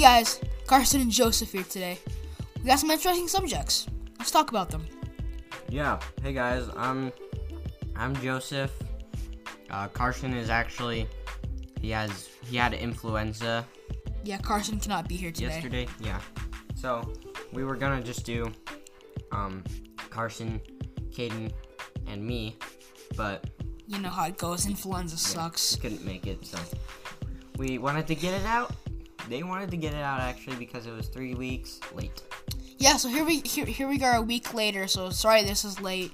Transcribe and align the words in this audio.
Hey 0.00 0.06
guys, 0.06 0.40
Carson 0.66 1.02
and 1.02 1.10
Joseph 1.10 1.52
here 1.52 1.62
today. 1.62 1.98
We 2.60 2.64
got 2.64 2.78
some 2.78 2.90
interesting 2.90 3.28
subjects. 3.28 3.86
Let's 4.18 4.30
talk 4.30 4.48
about 4.48 4.70
them. 4.70 4.86
Yeah. 5.68 6.00
Hey 6.22 6.32
guys, 6.32 6.70
I'm 6.74 7.12
I'm 7.94 8.16
Joseph. 8.16 8.72
Uh, 9.68 9.88
Carson 9.88 10.32
is 10.32 10.48
actually 10.48 11.06
he 11.82 11.90
has 11.90 12.30
he 12.46 12.56
had 12.56 12.72
influenza 12.72 13.66
Yeah, 14.24 14.38
Carson 14.38 14.80
cannot 14.80 15.06
be 15.06 15.16
here 15.16 15.30
today. 15.30 15.48
yesterday. 15.48 15.86
Yeah. 16.00 16.22
So 16.76 17.12
we 17.52 17.64
were 17.64 17.76
gonna 17.76 18.02
just 18.02 18.24
do 18.24 18.50
um 19.32 19.62
Carson, 20.08 20.62
Caden, 21.10 21.52
and 22.06 22.24
me, 22.24 22.56
but 23.18 23.44
You 23.86 23.98
know 23.98 24.08
how 24.08 24.24
it 24.28 24.38
goes. 24.38 24.64
Influenza 24.64 25.16
we 25.16 25.18
sucks. 25.18 25.76
couldn't 25.76 26.06
make 26.06 26.26
it. 26.26 26.46
So 26.46 26.56
we 27.58 27.76
wanted 27.76 28.06
to 28.06 28.14
get 28.14 28.32
it 28.32 28.46
out. 28.46 28.72
They 29.30 29.44
wanted 29.44 29.70
to 29.70 29.76
get 29.76 29.94
it 29.94 30.02
out 30.02 30.18
actually 30.18 30.56
because 30.56 30.88
it 30.88 30.90
was 30.90 31.06
three 31.06 31.34
weeks 31.34 31.78
late. 31.94 32.20
Yeah, 32.78 32.96
so 32.96 33.08
here 33.08 33.24
we 33.24 33.38
here, 33.40 33.64
here 33.64 33.86
we 33.86 34.02
are 34.02 34.16
a 34.16 34.22
week 34.22 34.52
later. 34.54 34.88
So 34.88 35.10
sorry 35.10 35.44
this 35.44 35.64
is 35.64 35.80
late. 35.80 36.10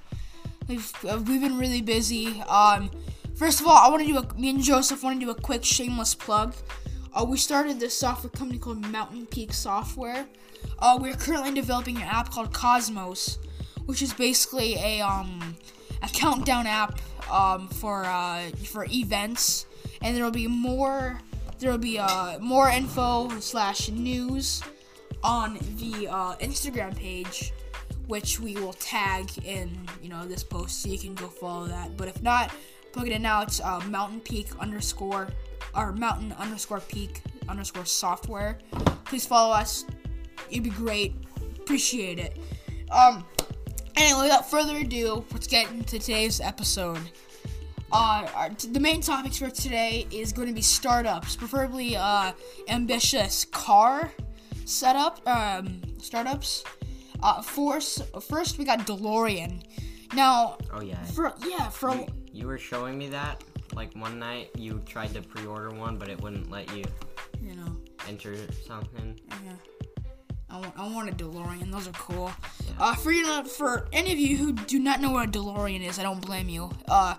We've 0.69 0.93
uh, 1.03 1.23
we've 1.27 1.41
been 1.41 1.57
really 1.57 1.81
busy. 1.81 2.43
Um, 2.43 2.91
first 3.35 3.63
of 3.63 3.67
all, 3.67 3.77
I 3.77 3.89
want 3.89 4.07
to 4.07 4.13
do 4.13 4.19
a 4.19 4.35
me 4.39 4.51
and 4.51 4.63
Joseph 4.63 5.03
want 5.03 5.19
to 5.19 5.25
do 5.25 5.31
a 5.31 5.35
quick 5.35 5.65
shameless 5.65 6.15
plug. 6.15 6.55
Uh, 7.15 7.25
we 7.25 7.39
started 7.39 7.81
this 7.81 7.97
software 7.99 8.29
company 8.29 8.59
called 8.59 8.85
Mountain 8.93 9.25
Peak 9.29 9.55
Software. 9.55 10.27
Uh, 10.79 10.99
we're 11.01 11.15
currently 11.15 11.55
developing 11.55 11.97
an 11.97 12.03
app 12.03 12.31
called 12.31 12.53
Cosmos, 12.53 13.39
which 13.87 14.03
is 14.03 14.13
basically 14.13 14.75
a 14.75 15.01
um 15.01 15.57
a 16.03 16.09
countdown 16.09 16.67
app 16.67 17.01
um 17.31 17.69
for 17.69 18.05
uh 18.05 18.43
for 18.67 18.85
events, 18.91 19.65
and 20.03 20.15
there 20.15 20.23
will 20.23 20.31
be 20.31 20.49
more 20.49 21.19
there 21.59 21.71
will 21.71 21.79
be 21.79 21.99
uh 21.99 22.39
more 22.39 22.69
info 22.69 23.29
slash 23.41 23.89
news 23.91 24.63
on 25.23 25.59
the 25.79 26.09
uh, 26.09 26.37
Instagram 26.37 26.97
page, 26.97 27.53
which 28.07 28.39
we 28.39 28.55
will 28.55 28.75
tag 28.75 29.29
in 29.45 29.71
you 30.03 30.09
know 30.09 30.25
this 30.27 30.45
post, 30.45 30.83
so 30.83 30.89
you 30.89 30.99
can 30.99 31.15
go 31.15 31.29
follow 31.29 31.67
that. 31.67 31.97
But 31.97 32.09
if 32.09 32.23
not, 32.23 32.53
plug 32.93 33.09
it 33.09 33.13
in 33.13 33.23
now. 33.23 33.43
It's 33.43 33.61
uh, 33.61 33.81
Mountain 33.89 34.21
Peak 34.21 34.49
underscore 34.61 35.29
or 35.75 35.93
Mountain 35.93 36.33
underscore 36.39 36.81
Peak 36.81 37.23
underscore 37.49 37.85
Software. 37.85 38.59
Please 39.05 39.27
follow 39.27 39.53
us. 39.55 39.85
It'd 40.51 40.65
be 40.65 40.71
great. 40.71 41.15
Appreciate 41.59 42.19
it. 42.19 42.39
Um. 42.91 43.25
Anyway, 43.97 44.25
without 44.25 44.51
further 44.51 44.77
ado, 44.77 45.25
let's 45.33 45.47
get 45.47 45.71
into 45.71 45.99
today's 45.99 46.41
episode. 46.41 47.01
Uh, 47.99 48.29
our, 48.35 48.51
the 48.51 48.79
main 48.79 49.01
topics 49.01 49.39
for 49.39 49.49
today 49.49 50.07
is 50.11 50.31
going 50.31 50.49
to 50.49 50.53
be 50.53 50.61
startups, 50.61 51.35
preferably 51.35 51.97
uh, 51.97 52.31
ambitious 52.69 53.47
car 53.47 54.13
setup 54.67 55.27
um, 55.27 55.81
startups. 55.99 56.63
Uh, 57.23 57.41
first, 57.41 58.03
first 58.21 58.59
we 58.59 58.67
got 58.67 58.81
DeLorean. 58.81 59.63
Now, 60.15 60.59
Oh 60.75 60.83
yeah. 60.83 61.03
for 61.05 61.33
yeah, 61.49 61.71
for 61.71 61.95
You, 61.95 62.07
you 62.35 62.47
were 62.47 62.59
showing 62.59 62.99
me 62.99 63.09
that 63.09 63.43
like 63.75 63.95
one 63.97 64.19
night 64.19 64.51
you 64.59 64.83
tried 64.85 65.15
to 65.15 65.23
pre-order 65.23 65.71
one 65.71 65.97
but 65.97 66.11
it 66.11 66.21
wouldn't 66.21 66.51
let 66.51 66.71
you 66.77 66.85
you 67.41 67.55
know, 67.55 67.79
enter 68.07 68.37
something. 68.67 69.19
I 70.51 70.59
want, 70.59 70.79
I 70.79 70.89
want 70.89 71.09
a 71.09 71.13
DeLorean. 71.13 71.73
Those 71.73 71.89
are 71.89 71.93
cool. 71.93 72.31
Yeah. 72.67 72.73
Uh, 72.79 72.95
for 72.95 73.11
you 73.11 73.23
know, 73.23 73.43
for 73.45 73.89
any 73.91 74.13
of 74.13 74.19
you 74.19 74.37
who 74.37 74.53
do 74.53 74.79
not 74.79 75.01
know 75.01 75.13
what 75.13 75.29
a 75.29 75.31
DeLorean 75.31 75.83
is, 75.83 75.99
I 75.99 76.03
don't 76.03 76.21
blame 76.21 76.51
you. 76.51 76.71
Uh, 76.89 77.15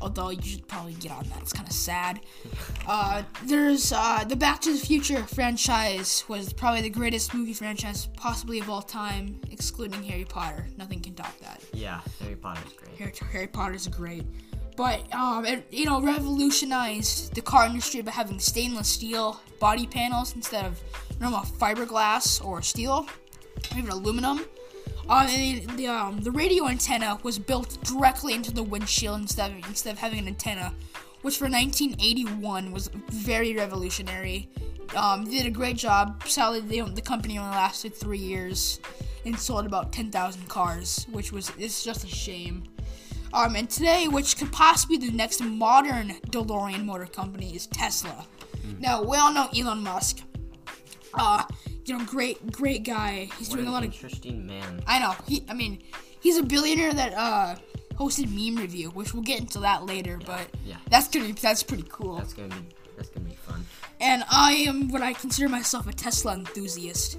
although 0.00 0.30
you 0.30 0.42
should 0.42 0.66
probably 0.68 0.94
get 0.94 1.12
on 1.12 1.24
that. 1.28 1.40
It's 1.42 1.52
kind 1.52 1.68
of 1.68 1.74
sad. 1.74 2.20
Uh, 2.86 3.22
there's 3.44 3.92
uh, 3.92 4.24
the 4.24 4.36
Back 4.36 4.60
to 4.62 4.72
the 4.72 4.78
Future 4.78 5.22
franchise 5.24 6.24
was 6.28 6.52
probably 6.52 6.82
the 6.82 6.90
greatest 6.90 7.34
movie 7.34 7.54
franchise 7.54 8.08
possibly 8.16 8.60
of 8.60 8.68
all 8.70 8.82
time, 8.82 9.40
excluding 9.50 10.02
Harry 10.02 10.24
Potter. 10.24 10.66
Nothing 10.76 11.00
can 11.00 11.14
top 11.14 11.38
that. 11.40 11.62
Yeah, 11.72 12.00
Harry 12.20 12.36
Potter's 12.36 12.72
great. 12.72 12.96
Harry, 12.98 13.12
Harry 13.32 13.46
Potter's 13.46 13.88
great. 13.88 14.24
But 14.76 15.12
um, 15.14 15.46
it 15.46 15.66
you 15.70 15.86
know 15.86 16.02
revolutionized 16.02 17.34
the 17.34 17.40
car 17.40 17.66
industry 17.66 18.02
by 18.02 18.10
having 18.10 18.38
stainless 18.38 18.88
steel 18.88 19.40
body 19.58 19.86
panels 19.86 20.36
instead 20.36 20.66
of 20.66 20.78
normal 21.18 21.40
fiberglass 21.40 22.44
or 22.44 22.60
steel, 22.60 23.06
or 23.72 23.78
even 23.78 23.90
aluminum. 23.90 24.44
Um, 25.08 25.26
and 25.28 25.62
the 25.62 25.76
the, 25.76 25.86
um, 25.86 26.20
the 26.20 26.30
radio 26.30 26.66
antenna 26.66 27.18
was 27.22 27.38
built 27.38 27.82
directly 27.84 28.34
into 28.34 28.52
the 28.52 28.62
windshield 28.62 29.20
instead 29.20 29.52
of 29.52 29.58
instead 29.68 29.92
of 29.92 29.98
having 29.98 30.18
an 30.18 30.28
antenna, 30.28 30.72
which 31.22 31.38
for 31.38 31.48
1981 31.48 32.72
was 32.72 32.88
very 33.10 33.54
revolutionary. 33.54 34.48
Um, 34.96 35.24
they 35.24 35.32
did 35.32 35.46
a 35.46 35.50
great 35.50 35.76
job. 35.76 36.22
Sadly, 36.26 36.60
they, 36.60 36.80
the 36.80 37.02
company 37.02 37.38
only 37.38 37.50
lasted 37.50 37.94
three 37.94 38.18
years 38.18 38.80
and 39.24 39.38
sold 39.38 39.66
about 39.66 39.92
10,000 39.92 40.48
cars, 40.48 41.06
which 41.10 41.32
was 41.32 41.50
it's 41.58 41.84
just 41.84 42.04
a 42.04 42.08
shame. 42.08 42.64
Um, 43.32 43.56
and 43.56 43.68
today, 43.68 44.06
which 44.08 44.38
could 44.38 44.52
possibly 44.52 44.98
be 44.98 45.08
the 45.08 45.16
next 45.16 45.42
modern 45.42 46.10
DeLorean 46.30 46.84
motor 46.84 47.06
company, 47.06 47.54
is 47.54 47.66
Tesla. 47.66 48.24
Now, 48.78 49.02
we 49.02 49.16
all 49.16 49.32
know 49.32 49.48
Elon 49.56 49.82
Musk. 49.82 50.22
Uh, 51.14 51.44
you 51.84 51.96
know, 51.96 52.04
great, 52.04 52.50
great 52.52 52.82
guy. 52.84 53.28
He's 53.38 53.48
What 53.48 53.56
doing 53.56 53.68
a 53.68 53.72
lot 53.72 53.84
of. 53.84 53.92
interesting 53.92 54.46
man. 54.46 54.82
I 54.86 54.98
know. 54.98 55.14
He, 55.26 55.44
I 55.48 55.54
mean, 55.54 55.82
he's 56.20 56.36
a 56.38 56.42
billionaire 56.42 56.92
that 56.92 57.14
uh 57.14 57.56
hosted 57.94 58.28
Meme 58.30 58.60
Review, 58.60 58.90
which 58.90 59.14
we'll 59.14 59.22
get 59.22 59.40
into 59.40 59.58
that 59.60 59.86
later. 59.86 60.18
But 60.26 60.48
yeah. 60.64 60.76
that's 60.90 61.08
gonna 61.08 61.26
be 61.26 61.32
that's 61.32 61.62
pretty 61.62 61.84
cool. 61.88 62.16
That's 62.16 62.34
gonna 62.34 62.48
be 62.48 62.66
that's 62.96 63.08
gonna 63.10 63.28
be 63.28 63.34
fun. 63.36 63.64
and 64.00 64.24
I 64.30 64.52
am 64.68 64.88
what 64.88 65.02
I 65.02 65.12
consider 65.12 65.48
myself 65.48 65.86
a 65.86 65.92
Tesla 65.92 66.34
enthusiast. 66.34 67.18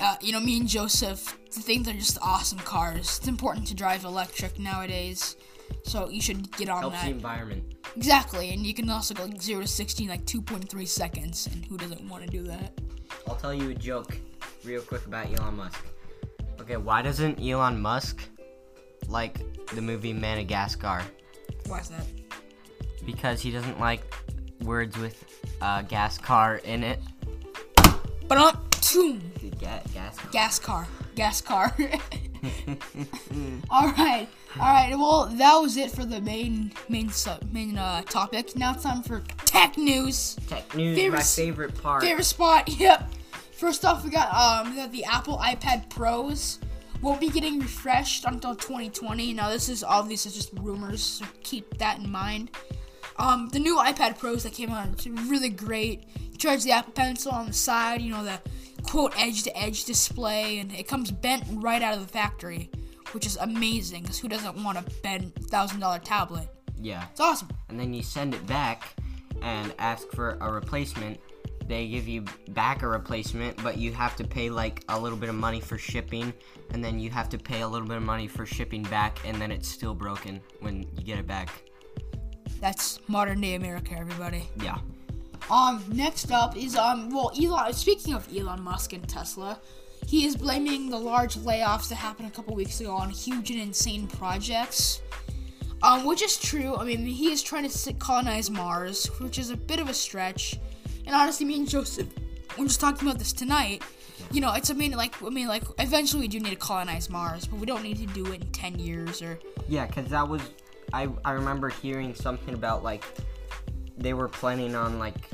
Uh, 0.00 0.16
you 0.20 0.32
know, 0.32 0.40
me 0.40 0.58
and 0.58 0.68
Joseph 0.68 1.38
think 1.50 1.84
they're 1.84 1.94
just 1.94 2.18
awesome 2.20 2.58
cars. 2.58 3.18
It's 3.18 3.28
important 3.28 3.66
to 3.68 3.74
drive 3.74 4.04
electric 4.04 4.58
nowadays, 4.58 5.36
so 5.82 6.08
you 6.08 6.20
should 6.20 6.50
get 6.56 6.68
on 6.68 6.80
Helps 6.80 6.96
that. 6.96 7.04
the 7.06 7.10
environment. 7.10 7.74
Exactly, 7.96 8.50
and 8.50 8.66
you 8.66 8.74
can 8.74 8.88
also 8.90 9.14
go 9.14 9.24
like 9.24 9.40
zero 9.40 9.60
to 9.60 9.66
sixty 9.68 10.04
in 10.04 10.10
like 10.10 10.24
two 10.26 10.40
point 10.42 10.68
three 10.68 10.86
seconds, 10.86 11.46
and 11.52 11.64
who 11.66 11.76
doesn't 11.76 12.08
want 12.08 12.24
to 12.24 12.28
do 12.30 12.42
that? 12.44 12.78
I'll 13.28 13.36
tell 13.36 13.54
you 13.54 13.70
a 13.70 13.74
joke 13.74 14.16
real 14.64 14.82
quick 14.82 15.06
about 15.06 15.26
Elon 15.38 15.56
Musk. 15.56 15.84
Okay, 16.60 16.76
why 16.76 17.02
doesn't 17.02 17.38
Elon 17.40 17.80
Musk 17.80 18.20
like 19.08 19.38
the 19.74 19.80
movie 19.82 20.12
Madagascar? 20.12 21.02
Why 21.66 21.80
is 21.80 21.88
that? 21.90 22.06
Because 23.04 23.40
he 23.40 23.50
doesn't 23.50 23.78
like 23.78 24.02
words 24.62 24.96
with 24.96 25.24
uh, 25.60 25.82
gas 25.82 26.16
car 26.18 26.56
in 26.64 26.82
it. 26.82 26.98
But 28.26 28.56
toom, 28.80 29.20
Ga- 29.60 29.82
gas 29.92 30.18
car. 30.18 30.30
gas 30.32 30.58
car, 30.58 30.88
gas 31.14 31.40
car. 31.40 31.74
all 33.70 33.88
right, 33.92 34.28
all 34.60 34.66
right. 34.66 34.90
Well, 34.96 35.26
that 35.26 35.56
was 35.56 35.76
it 35.76 35.90
for 35.90 36.04
the 36.04 36.20
main 36.20 36.72
main 36.88 37.10
su- 37.10 37.30
main 37.52 37.78
uh, 37.78 38.02
topic. 38.02 38.56
Now 38.56 38.72
it's 38.72 38.82
time 38.82 39.02
for 39.02 39.20
tech 39.44 39.76
news. 39.78 40.36
Tech 40.48 40.74
news, 40.74 40.96
Favorite 40.96 41.18
my 41.18 41.22
favorite 41.22 41.82
part. 41.82 42.02
Favorite 42.02 42.24
spot? 42.24 42.68
Yep. 42.78 43.12
First 43.52 43.84
off, 43.84 44.04
we 44.04 44.10
got 44.10 44.34
um 44.34 44.70
we 44.70 44.76
got 44.76 44.92
the 44.92 45.04
Apple 45.04 45.38
iPad 45.38 45.88
Pros. 45.88 46.58
Won't 47.00 47.20
be 47.20 47.28
getting 47.28 47.60
refreshed 47.60 48.24
until 48.24 48.54
2020. 48.54 49.32
Now 49.34 49.50
this 49.50 49.68
is 49.68 49.84
obviously 49.84 50.32
just 50.32 50.50
rumors, 50.54 51.02
so 51.02 51.24
keep 51.42 51.78
that 51.78 51.98
in 51.98 52.10
mind. 52.10 52.50
Um, 53.16 53.48
the 53.50 53.60
new 53.60 53.76
iPad 53.76 54.18
Pros 54.18 54.42
that 54.42 54.52
came 54.54 54.70
out, 54.70 54.88
it's 54.88 55.06
really 55.06 55.48
great. 55.50 56.04
You 56.32 56.36
charge 56.36 56.64
the 56.64 56.72
Apple 56.72 56.92
Pencil 56.92 57.30
on 57.30 57.46
the 57.46 57.52
side, 57.52 58.00
you 58.02 58.10
know 58.10 58.24
the 58.24 58.40
quote 58.84 59.12
edge 59.18 59.42
to 59.44 59.56
edge 59.58 59.84
display, 59.84 60.58
and 60.58 60.72
it 60.72 60.86
comes 60.88 61.10
bent 61.10 61.44
right 61.52 61.82
out 61.82 61.94
of 61.94 62.00
the 62.00 62.12
factory, 62.12 62.70
which 63.12 63.26
is 63.26 63.36
amazing. 63.36 64.02
Because 64.02 64.18
who 64.18 64.28
doesn't 64.28 64.62
want 64.62 64.78
a 64.78 64.84
bent 65.02 65.34
thousand 65.50 65.80
dollar 65.80 65.98
tablet? 65.98 66.48
Yeah. 66.80 67.06
It's 67.10 67.20
awesome. 67.20 67.48
and 67.68 67.80
then 67.80 67.94
you 67.94 68.02
send 68.02 68.34
it 68.34 68.46
back 68.46 68.94
and 69.42 69.74
ask 69.78 70.08
for 70.12 70.36
a 70.40 70.52
replacement. 70.52 71.18
They 71.66 71.88
give 71.88 72.06
you 72.06 72.24
back 72.50 72.82
a 72.82 72.88
replacement, 72.88 73.62
but 73.62 73.78
you 73.78 73.90
have 73.92 74.16
to 74.16 74.24
pay 74.24 74.50
like 74.50 74.84
a 74.90 75.00
little 75.00 75.16
bit 75.16 75.30
of 75.30 75.34
money 75.34 75.60
for 75.60 75.78
shipping, 75.78 76.32
and 76.72 76.84
then 76.84 77.00
you 77.00 77.08
have 77.10 77.30
to 77.30 77.38
pay 77.38 77.62
a 77.62 77.68
little 77.68 77.88
bit 77.88 77.96
of 77.96 78.02
money 78.02 78.28
for 78.28 78.44
shipping 78.44 78.82
back, 78.84 79.18
and 79.24 79.40
then 79.40 79.50
it's 79.50 79.66
still 79.66 79.94
broken 79.94 80.40
when 80.60 80.82
you 80.94 81.02
get 81.04 81.18
it 81.18 81.26
back. 81.26 81.48
That's 82.60 82.98
modern 83.08 83.40
day 83.40 83.54
America, 83.54 83.94
everybody. 83.98 84.48
Yeah. 84.62 84.78
Um, 85.50 85.84
next 85.92 86.30
up 86.30 86.56
is 86.56 86.76
um, 86.76 87.10
well, 87.10 87.32
Elon. 87.40 87.72
Speaking 87.72 88.14
of 88.14 88.28
Elon 88.34 88.62
Musk 88.62 88.92
and 88.92 89.06
Tesla, 89.08 89.58
he 90.06 90.24
is 90.24 90.36
blaming 90.36 90.90
the 90.90 90.98
large 90.98 91.34
layoffs 91.36 91.88
that 91.88 91.96
happened 91.96 92.28
a 92.28 92.30
couple 92.30 92.54
weeks 92.54 92.80
ago 92.80 92.92
on 92.92 93.10
huge 93.10 93.50
and 93.50 93.60
insane 93.60 94.06
projects. 94.06 95.00
Um, 95.82 96.06
which 96.06 96.22
is 96.22 96.38
true. 96.38 96.76
I 96.76 96.84
mean, 96.84 97.04
he 97.04 97.30
is 97.30 97.42
trying 97.42 97.68
to 97.68 97.92
colonize 97.94 98.50
Mars, 98.50 99.06
which 99.20 99.38
is 99.38 99.50
a 99.50 99.56
bit 99.56 99.80
of 99.80 99.90
a 99.90 99.94
stretch. 99.94 100.58
And 101.04 101.14
honestly, 101.14 101.44
me 101.44 101.56
and 101.56 101.68
Joseph, 101.68 102.08
we're 102.56 102.66
just 102.66 102.80
talking 102.80 103.06
about 103.06 103.18
this 103.18 103.34
tonight. 103.34 103.82
You 104.32 104.40
know, 104.40 104.54
it's 104.54 104.70
I 104.70 104.74
mean, 104.74 104.92
like 104.92 105.22
I 105.22 105.28
mean, 105.28 105.46
like 105.46 105.64
eventually 105.78 106.22
we 106.22 106.28
do 106.28 106.40
need 106.40 106.50
to 106.50 106.56
colonize 106.56 107.10
Mars, 107.10 107.46
but 107.46 107.60
we 107.60 107.66
don't 107.66 107.82
need 107.82 107.98
to 107.98 108.06
do 108.06 108.24
it 108.32 108.40
in 108.40 108.46
ten 108.52 108.78
years 108.78 109.20
or 109.20 109.38
Yeah, 109.68 109.86
because 109.86 110.06
that 110.06 110.26
was. 110.26 110.40
I, 110.92 111.08
I 111.24 111.32
remember 111.32 111.68
hearing 111.68 112.14
something 112.14 112.54
about 112.54 112.82
like 112.82 113.04
they 113.98 114.14
were 114.14 114.28
planning 114.28 114.74
on 114.74 114.98
like 114.98 115.28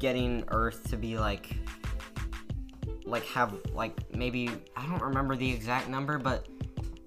getting 0.00 0.44
Earth 0.48 0.90
to 0.90 0.96
be 0.96 1.18
like 1.18 1.56
like 3.04 3.24
have 3.26 3.54
like 3.72 3.94
maybe 4.14 4.50
I 4.76 4.86
don't 4.86 5.02
remember 5.02 5.36
the 5.36 5.50
exact 5.50 5.88
number, 5.88 6.18
but 6.18 6.46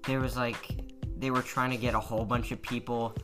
there 0.06 0.20
was 0.20 0.36
like 0.36 0.68
they 1.16 1.30
were 1.30 1.42
trying 1.42 1.70
to 1.70 1.76
get 1.76 1.94
a 1.94 2.00
whole 2.00 2.24
bunch 2.24 2.52
of 2.52 2.62
people 2.62 3.14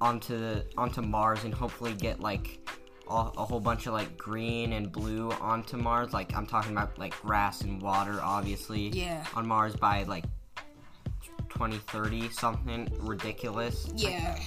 onto 0.00 0.38
the 0.38 0.64
onto 0.76 1.02
Mars 1.02 1.44
and 1.44 1.54
hopefully 1.54 1.94
get 1.94 2.20
like 2.20 2.60
a, 3.08 3.14
a 3.14 3.44
whole 3.44 3.60
bunch 3.60 3.86
of 3.86 3.92
like 3.92 4.16
green 4.16 4.72
and 4.72 4.90
blue 4.90 5.30
onto 5.32 5.76
Mars. 5.76 6.12
Like 6.12 6.34
I'm 6.36 6.46
talking 6.46 6.72
about 6.72 6.98
like 6.98 7.18
grass 7.20 7.62
and 7.62 7.80
water, 7.80 8.18
obviously. 8.22 8.88
Yeah. 8.88 9.24
On 9.34 9.46
Mars 9.46 9.76
by 9.76 10.04
like 10.04 10.24
2030, 11.50 12.30
something 12.30 12.88
ridiculous. 13.00 13.90
Yeah. 13.94 14.38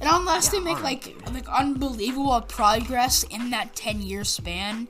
And 0.00 0.10
unless 0.12 0.46
Yeah, 0.46 0.58
they 0.58 0.64
make 0.64 0.82
like 0.82 1.04
dude. 1.04 1.34
like 1.34 1.48
unbelievable 1.48 2.40
progress 2.42 3.22
in 3.24 3.50
that 3.50 3.74
10 3.76 4.02
year 4.02 4.24
span, 4.24 4.88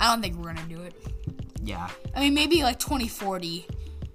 I 0.00 0.06
don't 0.12 0.22
think 0.22 0.36
we're 0.36 0.52
gonna 0.54 0.68
do 0.68 0.80
it. 0.82 0.94
Yeah. 1.62 1.88
I 2.14 2.20
mean, 2.20 2.34
maybe 2.34 2.62
like 2.62 2.78
2040. 2.78 3.66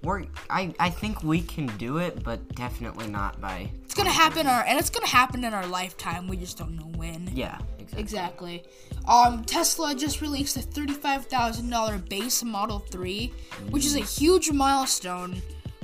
We're 0.03 0.25
I 0.49 0.73
I 0.79 0.89
think 0.89 1.23
we 1.23 1.41
can 1.41 1.67
do 1.77 1.97
it, 1.97 2.23
but 2.23 2.55
definitely 2.55 3.07
not 3.07 3.39
by. 3.39 3.69
It's 3.85 3.93
gonna 3.93 4.09
happen, 4.09 4.47
our 4.47 4.63
and 4.63 4.77
it's 4.79 4.89
gonna 4.89 5.07
happen 5.07 5.43
in 5.45 5.53
our 5.53 5.65
lifetime. 5.67 6.27
We 6.27 6.35
just 6.35 6.57
don't 6.57 6.75
know 6.75 6.91
when. 6.97 7.29
Yeah. 7.33 7.59
Exactly. 7.79 8.01
Exactly. 8.01 8.63
Um, 9.07 9.43
Tesla 9.45 9.93
just 9.93 10.19
released 10.21 10.57
a 10.57 10.61
thirty-five 10.61 11.25
thousand 11.27 11.69
dollar 11.69 11.99
base 11.99 12.43
Model 12.43 12.79
Three, 12.79 13.31
which 13.69 13.85
is 13.85 13.95
a 13.95 13.99
huge 13.99 14.49
milestone 14.51 15.41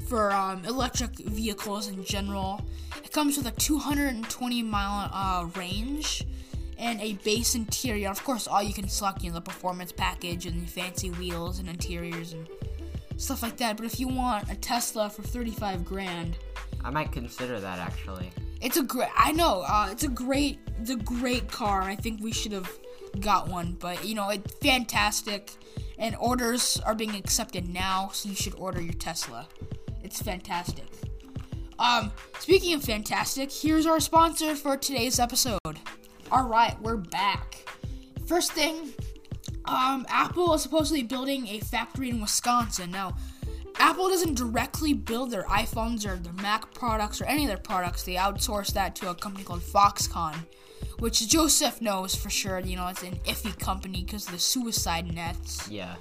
for 0.10 0.32
um, 0.34 0.66
electric 0.66 1.16
vehicles 1.20 1.88
in 1.88 2.04
general. 2.04 2.62
It 3.04 3.12
comes 3.12 3.38
with 3.38 3.48
a 3.48 3.52
two 3.52 3.78
hundred 3.78 4.16
and 4.16 4.28
twenty 4.30 4.64
mile 4.64 5.10
uh, 5.14 5.48
range 5.56 6.26
and 6.78 7.00
a 7.02 7.14
base 7.24 7.56
interior. 7.56 8.10
Of 8.10 8.24
course, 8.24 8.48
all 8.48 8.64
you 8.64 8.74
can 8.74 8.88
select, 8.88 9.24
you 9.24 9.30
know, 9.30 9.36
the 9.36 9.42
performance 9.42 9.92
package 9.92 10.46
and 10.46 10.64
the 10.64 10.68
fancy 10.68 11.12
wheels 11.12 11.60
and 11.60 11.70
interiors 11.70 12.34
and 12.34 12.48
stuff 13.18 13.44
like 13.44 13.58
that. 13.58 13.78
But 13.78 13.86
if 13.86 14.00
you 14.00 14.08
want 14.08 14.50
a 14.50 14.56
Tesla 14.56 15.10
for 15.10 15.22
thirty-five 15.22 15.86
grand, 15.86 16.38
I 16.84 16.90
might 16.90 17.12
consider 17.12 17.60
that 17.60 17.80
actually. 17.80 18.32
it's 18.62 18.78
a 18.78 18.84
great. 18.84 19.10
I 19.16 19.32
know. 19.32 19.64
Uh, 19.68 19.90
it's 19.92 20.04
a 20.04 20.08
great. 20.08 20.60
It's 20.82 20.90
a 20.90 20.96
great 20.96 21.52
car. 21.52 21.82
I 21.82 21.96
think 21.96 22.22
we 22.22 22.32
should 22.32 22.52
have 22.52 22.70
got 23.20 23.48
one, 23.48 23.76
but 23.80 24.06
you 24.06 24.16
know, 24.16 24.30
it's 24.30 24.54
fantastic, 24.56 25.52
and 25.98 26.16
orders 26.20 26.80
are 26.86 26.96
being 26.96 27.16
accepted 27.16 27.68
now, 27.70 28.10
so 28.14 28.30
you 28.30 28.36
should 28.36 28.56
order 28.56 28.82
your 28.82 28.94
Tesla. 28.94 29.48
It's 30.10 30.24
fantastic. 30.24 30.88
Um, 31.78 32.12
speaking 32.40 32.74
of 32.74 32.84
fantastic, 32.84 33.52
here's 33.52 33.86
our 33.86 34.00
sponsor 34.00 34.56
for 34.56 34.76
today's 34.76 35.20
episode. 35.20 35.60
All 36.32 36.48
right, 36.48 36.76
we're 36.82 36.98
back. 36.98 37.64
First 38.26 38.54
thing, 38.54 38.92
um, 39.66 40.08
Apple 40.10 40.56
is 40.56 40.64
supposedly 40.64 41.04
building 41.04 41.48
a 41.48 41.60
factory 41.60 42.10
in 42.10 42.20
Wisconsin. 42.20 42.90
Now, 42.90 43.18
Apple 43.78 44.10
doesn't 44.10 44.34
directly 44.34 44.94
build 44.94 45.30
their 45.30 45.44
iPhones 45.44 46.08
or 46.08 46.16
their 46.16 46.34
Mac 46.34 46.74
products 46.74 47.22
or 47.22 47.26
any 47.26 47.44
of 47.44 47.50
their 47.50 47.58
products. 47.58 48.02
They 48.02 48.16
outsource 48.16 48.74
that 48.74 48.96
to 48.96 49.12
a 49.12 49.16
company 49.16 49.44
called 49.44 49.62
Foxconn, 49.62 50.44
which 50.98 51.28
Joseph 51.28 51.84
knows 51.84 52.16
for 52.16 52.32
sure. 52.32 52.58
You 52.58 52.78
know, 52.78 52.88
it's 52.88 53.04
an 53.04 53.20
iffy 53.28 53.58
company 53.60 54.04
because 54.06 54.26
of 54.26 54.32
the 54.32 54.40
suicide 54.40 55.14
nets. 55.14 55.70
Yeah. 55.70 55.98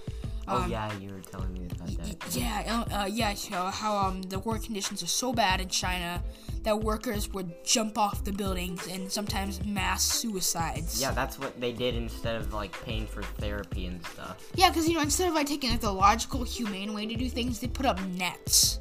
Oh 0.48 0.62
Um, 0.62 0.70
yeah, 0.70 0.90
you 0.98 1.10
were 1.10 1.20
telling 1.20 1.52
me 1.52 1.66
about 1.70 1.88
that. 1.98 2.36
Yeah, 2.36 2.84
uh, 2.90 2.94
uh, 3.02 3.06
yeah, 3.06 3.34
how 3.70 3.96
um 3.96 4.22
the 4.22 4.38
work 4.38 4.64
conditions 4.64 5.02
are 5.02 5.06
so 5.06 5.32
bad 5.32 5.60
in 5.60 5.68
China 5.68 6.22
that 6.62 6.78
workers 6.78 7.28
would 7.32 7.52
jump 7.64 7.98
off 7.98 8.24
the 8.24 8.32
buildings 8.32 8.86
and 8.88 9.10
sometimes 9.10 9.64
mass 9.64 10.02
suicides. 10.02 11.00
Yeah, 11.00 11.12
that's 11.12 11.38
what 11.38 11.60
they 11.60 11.72
did 11.72 11.94
instead 11.94 12.36
of 12.36 12.52
like 12.54 12.72
paying 12.84 13.06
for 13.06 13.22
therapy 13.22 13.86
and 13.86 14.04
stuff. 14.06 14.48
Yeah, 14.54 14.70
because 14.70 14.88
you 14.88 14.94
know, 14.94 15.02
instead 15.02 15.28
of 15.28 15.34
like 15.34 15.46
taking 15.46 15.70
like 15.70 15.80
the 15.80 15.92
logical, 15.92 16.44
humane 16.44 16.94
way 16.94 17.06
to 17.06 17.14
do 17.14 17.28
things, 17.28 17.60
they 17.60 17.68
put 17.68 17.86
up 17.86 18.00
nets. 18.08 18.80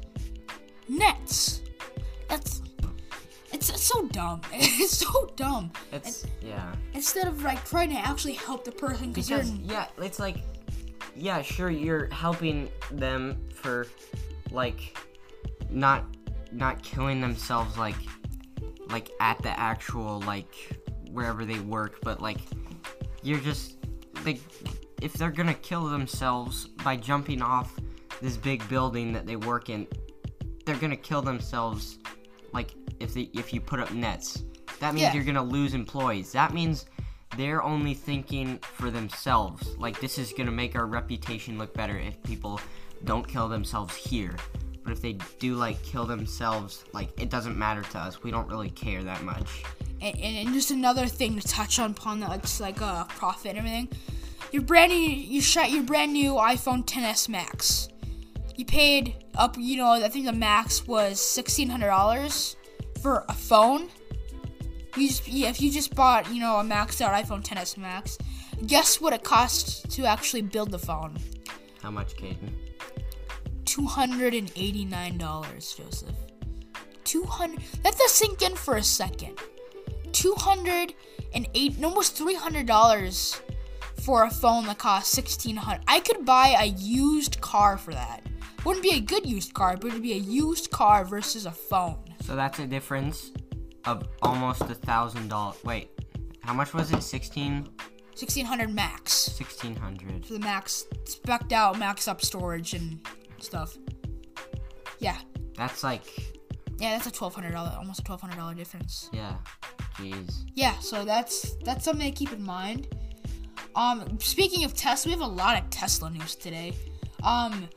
Nets. 0.88 1.62
That's. 2.28 2.62
It's, 3.52 3.70
it's 3.70 3.82
so 3.82 4.06
dumb. 4.08 4.40
It's 4.52 4.98
so 4.98 5.30
dumb. 5.36 5.72
It's 5.92 6.26
yeah. 6.42 6.74
Instead 6.94 7.26
of 7.28 7.42
like 7.42 7.64
trying 7.64 7.90
to 7.90 7.98
actually 7.98 8.34
help 8.34 8.64
the 8.64 8.72
person. 8.72 9.12
Because 9.12 9.50
yeah, 9.52 9.86
it's 9.98 10.18
like 10.18 10.36
yeah, 11.18 11.42
sure 11.42 11.70
you're 11.70 12.06
helping 12.12 12.68
them 12.90 13.48
for 13.52 13.86
like 14.50 14.96
not 15.70 16.04
not 16.52 16.82
killing 16.82 17.20
themselves 17.20 17.76
like 17.76 17.96
like 18.88 19.10
at 19.20 19.40
the 19.42 19.58
actual 19.58 20.20
like 20.20 20.54
wherever 21.10 21.44
they 21.44 21.58
work, 21.60 21.98
but 22.02 22.20
like 22.22 22.38
you're 23.22 23.40
just 23.40 23.76
like 24.24 24.40
if 25.02 25.12
they're 25.14 25.30
gonna 25.30 25.54
kill 25.54 25.84
themselves 25.84 26.68
by 26.84 26.96
jumping 26.96 27.42
off 27.42 27.74
this 28.20 28.36
big 28.36 28.66
building 28.68 29.12
that 29.12 29.26
they 29.26 29.36
work 29.36 29.68
in, 29.68 29.86
they're 30.64 30.76
gonna 30.76 30.96
kill 30.96 31.22
themselves 31.22 31.98
like 32.52 32.70
if 33.00 33.12
they 33.14 33.30
if 33.34 33.52
you 33.52 33.60
put 33.60 33.80
up 33.80 33.92
nets. 33.92 34.44
That 34.80 34.94
means 34.94 35.02
Yeah. 35.02 35.14
you're 35.14 35.24
gonna 35.24 35.42
lose 35.42 35.74
employees. 35.74 36.32
That 36.32 36.54
means 36.54 36.86
they're 37.36 37.62
only 37.62 37.94
thinking 37.94 38.58
for 38.58 38.90
themselves. 38.90 39.76
Like 39.78 40.00
this 40.00 40.18
is 40.18 40.32
gonna 40.32 40.50
make 40.50 40.74
our 40.74 40.86
reputation 40.86 41.58
look 41.58 41.74
better 41.74 41.96
if 41.98 42.20
people 42.22 42.60
don't 43.04 43.26
kill 43.26 43.48
themselves 43.48 43.94
here. 43.94 44.34
But 44.82 44.92
if 44.92 45.02
they 45.02 45.18
do 45.38 45.54
like 45.54 45.82
kill 45.82 46.06
themselves, 46.06 46.84
like 46.92 47.10
it 47.20 47.28
doesn't 47.30 47.58
matter 47.58 47.82
to 47.82 47.98
us. 47.98 48.22
We 48.22 48.30
don't 48.30 48.48
really 48.48 48.70
care 48.70 49.02
that 49.02 49.22
much. 49.22 49.62
and, 50.00 50.16
and, 50.18 50.36
and 50.46 50.54
just 50.54 50.70
another 50.70 51.06
thing 51.06 51.38
to 51.38 51.46
touch 51.46 51.78
on 51.78 51.90
upon 51.90 52.20
that 52.20 52.32
it's 52.38 52.60
like 52.60 52.80
uh, 52.80 53.04
profit 53.04 53.50
and 53.50 53.58
everything 53.58 53.88
your 54.52 54.62
brand 54.62 54.92
new 54.92 54.98
you 54.98 55.40
shot 55.40 55.70
your 55.70 55.82
brand 55.82 56.12
new 56.12 56.34
iphone 56.34 56.84
10s 56.84 57.28
max 57.28 57.88
you 58.56 58.64
paid 58.64 59.14
up 59.36 59.56
you 59.58 59.76
know 59.76 59.90
i 59.90 60.08
think 60.08 60.24
the 60.24 60.32
max 60.32 60.86
was 60.86 61.18
$1600 61.18 62.56
for 63.02 63.24
a 63.28 63.32
phone 63.32 63.88
you 65.00 65.08
just 65.08 65.28
yeah, 65.28 65.48
if 65.48 65.60
you 65.60 65.70
just 65.70 65.94
bought 65.94 66.32
you 66.32 66.40
know 66.40 66.58
a 66.58 66.62
maxed 66.62 67.00
out 67.00 67.12
iphone 67.24 67.44
10s 67.44 67.76
max 67.76 68.18
guess 68.66 69.00
what 69.00 69.12
it 69.12 69.22
costs 69.22 69.82
to 69.94 70.04
actually 70.04 70.42
build 70.42 70.70
the 70.70 70.78
phone? 70.78 71.16
How 71.82 71.90
much, 71.90 72.16
Caden? 72.16 72.52
$289 73.64 75.76
joseph. 75.76 76.16
200 77.04 77.60
let 77.84 77.96
that 77.96 78.10
sink 78.10 78.42
in 78.42 78.56
for 78.56 78.76
a 78.76 78.82
second. 78.82 79.38
208 80.12 81.84
almost 81.84 82.18
$300 82.18 83.40
for 84.02 84.24
a 84.24 84.30
phone 84.30 84.66
that 84.66 84.78
costs 84.78 85.16
1600 85.16 85.82
i 85.86 86.00
could 86.00 86.24
buy 86.24 86.56
a 86.58 86.66
used 86.66 87.40
car 87.40 87.78
for 87.78 87.92
that. 87.92 88.22
Wouldn't 88.64 88.82
be 88.82 88.96
a 88.96 89.00
good 89.00 89.24
used 89.24 89.54
car 89.54 89.76
but 89.76 89.88
it'd 89.88 90.02
be 90.02 90.14
a 90.14 90.16
used 90.16 90.70
car 90.70 91.04
versus 91.04 91.46
a 91.46 91.52
phone. 91.52 92.02
So 92.20 92.34
that's 92.34 92.58
a 92.58 92.66
difference 92.66 93.30
of 93.90 94.08
almost 94.22 94.62
a 94.62 94.74
thousand 94.74 95.28
dollars. 95.28 95.56
Wait, 95.64 95.90
how 96.42 96.52
much 96.54 96.72
was 96.74 96.92
it? 96.92 97.02
Sixteen, 97.02 97.64
1600 98.18 98.74
max 98.74 99.12
sixteen 99.12 99.76
hundred. 99.76 100.26
for 100.26 100.32
the 100.34 100.40
max 100.40 100.84
specked 101.04 101.52
out 101.52 101.78
max 101.78 102.08
up 102.08 102.20
storage 102.20 102.74
and 102.74 102.98
stuff 103.38 103.76
yeah 104.98 105.16
That's 105.56 105.84
like, 105.84 106.02
yeah 106.78 106.98
that's 106.98 107.06
a 107.06 107.12
$1200 107.12 107.54
almost 107.78 108.00
a 108.00 108.02
$1200 108.02 108.56
difference 108.56 109.08
yeah, 109.12 109.34
jeez. 109.96 110.42
yeah 110.54 110.76
so 110.80 111.04
that's 111.04 111.54
that's 111.64 111.84
something 111.84 112.10
to 112.12 112.16
keep 112.18 112.32
in 112.32 112.42
mind 112.42 112.88
um 113.76 114.18
speaking 114.18 114.64
of 114.64 114.74
tesla 114.74 115.10
we 115.10 115.12
have 115.12 115.20
a 115.20 115.32
lot 115.32 115.56
of 115.62 115.70
tesla 115.70 116.10
news 116.10 116.34
today 116.34 116.72
um 117.22 117.68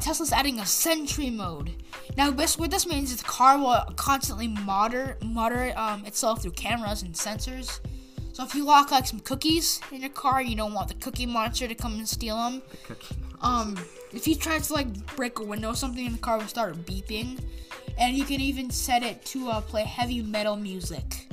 tesla's 0.00 0.32
adding 0.32 0.58
a 0.60 0.66
sentry 0.66 1.30
mode 1.30 1.82
now 2.16 2.30
this 2.30 2.58
what 2.58 2.70
this 2.70 2.86
means 2.86 3.10
is 3.12 3.18
the 3.18 3.24
car 3.24 3.58
will 3.58 3.82
constantly 3.96 4.48
monitor 4.48 5.16
monitor 5.22 5.72
um, 5.76 6.04
itself 6.06 6.42
through 6.42 6.52
cameras 6.52 7.02
and 7.02 7.14
sensors 7.14 7.80
so 8.32 8.44
if 8.44 8.54
you 8.54 8.64
lock 8.64 8.90
like 8.90 9.06
some 9.06 9.20
cookies 9.20 9.80
in 9.92 10.00
your 10.00 10.10
car 10.10 10.42
you 10.42 10.54
don't 10.56 10.74
want 10.74 10.88
the 10.88 10.94
cookie 10.94 11.26
monster 11.26 11.66
to 11.66 11.74
come 11.74 11.94
and 11.94 12.08
steal 12.08 12.36
them 12.36 12.62
Cookie. 12.84 13.16
um, 13.40 13.76
if 14.12 14.26
you 14.28 14.34
try 14.34 14.58
to 14.58 14.72
like 14.72 15.16
break 15.16 15.38
a 15.38 15.44
window 15.44 15.70
or 15.70 15.74
something, 15.74 16.04
in 16.06 16.12
the 16.12 16.18
car 16.18 16.38
will 16.38 16.46
start 16.46 16.74
beeping, 16.86 17.38
and 17.98 18.16
you 18.16 18.24
can 18.24 18.40
even 18.40 18.70
set 18.70 19.02
it 19.02 19.22
to 19.26 19.48
uh, 19.50 19.60
play 19.60 19.82
heavy 19.84 20.22
metal 20.22 20.56
music. 20.56 21.26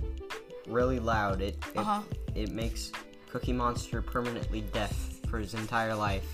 Really 0.67 0.99
loud. 0.99 1.39
It 1.41 1.55
it, 1.73 1.77
Uh-huh. 1.77 2.01
it 2.35 2.51
makes 2.51 2.91
Cookie 3.31 3.53
Monster 3.53 4.01
permanently 4.01 4.61
deaf 4.73 4.93
for 5.29 5.39
his 5.39 5.53
entire 5.53 5.95
life. 5.95 6.25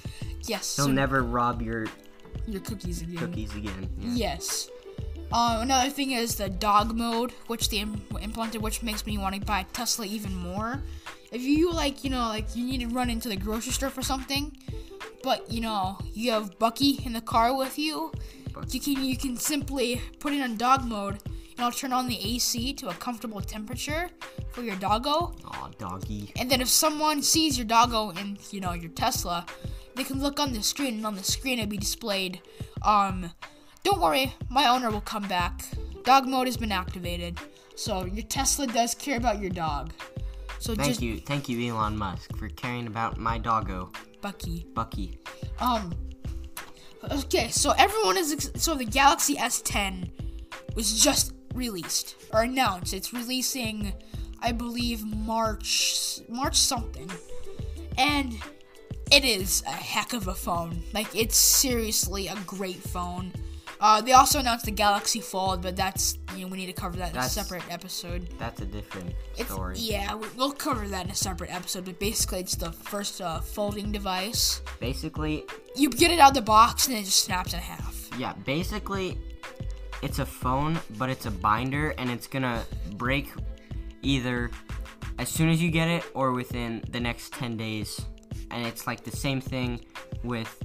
Yes, 0.47 0.75
He'll 0.75 0.85
so 0.85 0.91
never 0.91 1.21
rob 1.23 1.61
your 1.61 1.85
your 2.47 2.61
cookies 2.61 3.01
again. 3.01 3.17
cookies 3.17 3.55
again. 3.55 3.89
Yeah. 3.99 4.37
Yes. 4.37 4.69
Um, 5.31 5.61
another 5.61 5.89
thing 5.91 6.11
is 6.11 6.35
the 6.35 6.49
dog 6.49 6.95
mode, 6.97 7.31
which 7.47 7.69
they 7.69 7.77
im- 7.77 8.01
implemented, 8.21 8.61
which 8.61 8.81
makes 8.81 9.05
me 9.05 9.17
want 9.17 9.35
to 9.35 9.41
buy 9.41 9.65
Tesla 9.73 10.05
even 10.05 10.33
more. 10.35 10.81
If 11.31 11.43
you 11.43 11.71
like, 11.71 12.03
you 12.03 12.09
know, 12.09 12.27
like 12.27 12.55
you 12.55 12.65
need 12.65 12.81
to 12.81 12.87
run 12.87 13.09
into 13.11 13.29
the 13.29 13.35
grocery 13.35 13.71
store 13.71 13.91
for 13.91 14.01
something, 14.01 14.57
but 15.21 15.51
you 15.51 15.61
know 15.61 15.97
you 16.13 16.31
have 16.31 16.57
Bucky 16.57 16.99
in 17.05 17.13
the 17.13 17.21
car 17.21 17.55
with 17.55 17.77
you, 17.77 18.11
you 18.69 18.79
can 18.79 19.03
you 19.03 19.15
can 19.15 19.37
simply 19.37 20.01
put 20.19 20.33
it 20.33 20.41
on 20.41 20.57
dog 20.57 20.83
mode, 20.85 21.19
and 21.55 21.59
I'll 21.59 21.71
turn 21.71 21.93
on 21.93 22.07
the 22.07 22.17
AC 22.17 22.73
to 22.73 22.89
a 22.89 22.93
comfortable 22.93 23.41
temperature 23.41 24.09
for 24.51 24.63
your 24.63 24.75
doggo. 24.77 25.35
Aw, 25.45 25.69
doggy. 25.77 26.31
And 26.39 26.49
then 26.49 26.61
if 26.61 26.69
someone 26.69 27.21
sees 27.21 27.55
your 27.55 27.67
doggo 27.67 28.09
in, 28.11 28.39
you 28.49 28.61
know, 28.61 28.73
your 28.73 28.89
Tesla, 28.89 29.45
they 29.99 30.03
can 30.05 30.21
look 30.21 30.39
on 30.39 30.53
the 30.53 30.63
screen, 30.63 30.95
and 30.95 31.05
on 31.05 31.15
the 31.15 31.23
screen 31.23 31.59
it'll 31.59 31.69
be 31.69 31.77
displayed. 31.77 32.41
Um, 32.83 33.31
don't 33.83 33.99
worry, 33.99 34.33
my 34.49 34.67
owner 34.67 34.89
will 34.89 35.01
come 35.01 35.27
back. 35.27 35.65
Dog 36.03 36.25
mode 36.25 36.47
has 36.47 36.55
been 36.55 36.71
activated, 36.71 37.37
so 37.75 38.05
your 38.05 38.23
Tesla 38.23 38.65
does 38.67 38.95
care 38.95 39.17
about 39.17 39.41
your 39.41 39.49
dog. 39.49 39.91
So 40.59 40.73
Thank 40.73 40.87
just 40.87 41.01
you, 41.01 41.19
thank 41.19 41.49
you, 41.49 41.73
Elon 41.73 41.97
Musk, 41.97 42.35
for 42.37 42.47
caring 42.49 42.87
about 42.87 43.17
my 43.17 43.37
doggo, 43.37 43.91
Bucky. 44.21 44.65
Bucky. 44.73 45.19
Um. 45.59 45.93
Okay, 47.11 47.49
so 47.49 47.71
everyone 47.77 48.17
is 48.17 48.33
ex- 48.33 48.51
so 48.55 48.75
the 48.75 48.85
Galaxy 48.85 49.35
S10 49.35 50.11
was 50.75 51.01
just 51.01 51.33
released 51.53 52.15
or 52.33 52.43
announced. 52.43 52.93
It's 52.93 53.13
releasing, 53.13 53.93
I 54.41 54.51
believe, 54.51 55.05
March 55.05 56.19
March 56.29 56.55
something, 56.55 57.09
and 57.97 58.37
it 59.11 59.25
is 59.25 59.63
a 59.67 59.71
heck 59.71 60.13
of 60.13 60.27
a 60.27 60.33
phone. 60.35 60.81
Like 60.93 61.13
it's 61.15 61.35
seriously 61.37 62.27
a 62.27 62.35
great 62.45 62.77
phone. 62.81 63.31
Uh, 63.81 64.01
they 64.01 64.11
also 64.11 64.39
announced 64.39 64.65
the 64.65 64.71
Galaxy 64.71 65.21
Fold, 65.21 65.61
but 65.61 65.75
that's 65.77 66.17
you 66.35 66.41
know 66.43 66.47
we 66.51 66.57
need 66.57 66.65
to 66.65 66.73
cover 66.73 66.97
that 66.97 67.09
in 67.09 67.13
That's- 67.13 67.35
a 67.37 67.43
separate 67.43 67.63
episode. 67.71 68.27
That's 68.37 68.59
a 68.61 68.65
different 68.65 69.13
It's, 69.37 69.49
story. 69.49 69.77
yeah, 69.77 70.15
we- 70.15 70.27
we'll 70.35 70.51
cover 70.51 70.85
that 70.89 71.05
in 71.05 71.11
a 71.11 71.15
separate 71.15 71.49
episode. 71.53 71.85
But 71.85 71.97
basically, 71.97 72.39
it's 72.41 72.55
the 72.55 72.73
first 72.73 73.21
uh, 73.21 73.39
folding 73.39 73.91
device. 73.93 74.61
Basically, 74.81 75.45
You 75.75 75.89
get 75.89 76.11
it 76.11 76.19
out 76.19 76.31
of 76.31 76.35
the 76.35 76.41
box 76.41 76.87
and 76.87 76.97
it 76.97 77.05
just 77.05 77.23
snaps 77.23 77.53
in 77.53 77.59
half. 77.59 78.09
yeah, 78.17 78.33
basically, 78.45 79.17
it's 80.01 80.19
a 80.19 80.25
phone, 80.25 80.77
but 80.97 81.09
it's 81.09 81.25
a 81.25 81.31
binder, 81.31 81.91
and 81.97 82.09
it's 82.09 82.27
gonna 82.27 82.65
break 82.97 83.31
either 84.01 84.51
as 85.19 85.29
soon 85.29 85.47
as 85.49 85.61
you 85.61 85.71
get 85.71 85.87
it 85.87 86.03
or 86.13 86.33
within 86.33 86.83
the 86.91 86.99
next 86.99 87.31
10 87.33 87.55
days. 87.55 88.01
And 88.51 88.65
it's 88.65 88.87
like 88.87 89.03
the 89.03 89.15
same 89.15 89.41
thing 89.41 89.85
with 90.23 90.63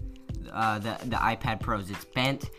uh, 0.52 0.78
the 0.78 0.98
the 1.04 1.16
iPad 1.16 1.60
Pros. 1.60 1.90
It's 1.90 2.04
bent. 2.04 2.50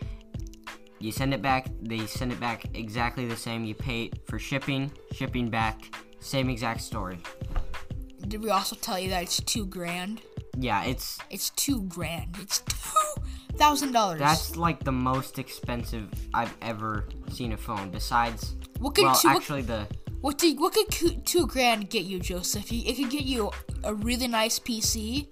You 0.98 1.12
send 1.12 1.34
it 1.34 1.42
back. 1.42 1.68
They 1.82 2.06
send 2.06 2.32
it 2.32 2.40
back 2.40 2.64
exactly 2.74 3.26
the 3.26 3.36
same. 3.36 3.64
You 3.64 3.74
pay 3.74 4.10
for 4.26 4.38
shipping, 4.38 4.90
shipping 5.12 5.50
back, 5.50 5.82
same 6.20 6.48
exact 6.48 6.80
story. 6.80 7.18
Did 8.28 8.42
we 8.42 8.50
also 8.50 8.76
tell 8.76 8.98
you 8.98 9.10
that 9.10 9.22
it's 9.22 9.40
two 9.42 9.66
grand? 9.66 10.22
Yeah, 10.58 10.84
it's 10.84 11.18
It's 11.30 11.50
two 11.50 11.82
grand. 11.82 12.36
It's 12.40 12.60
two 12.60 13.22
thousand 13.58 13.92
dollars. 13.92 14.18
that's 14.18 14.56
like 14.56 14.82
the 14.84 14.92
most 14.92 15.38
expensive 15.38 16.08
I've 16.34 16.54
ever 16.62 17.08
seen 17.30 17.52
a 17.52 17.56
phone. 17.56 17.90
Besides, 17.90 18.56
what 18.78 18.94
could 18.94 19.04
well, 19.04 19.12
what, 19.22 19.36
actually 19.36 19.62
the 19.62 19.86
what, 20.26 20.38
do, 20.38 20.52
what 20.56 20.72
could 20.72 21.24
two 21.24 21.46
grand 21.46 21.88
get 21.88 22.04
you, 22.04 22.18
Joseph? 22.18 22.72
It 22.72 22.96
could 22.96 23.10
get 23.10 23.26
you 23.26 23.52
a 23.84 23.94
really 23.94 24.26
nice 24.26 24.58
PC, 24.58 25.28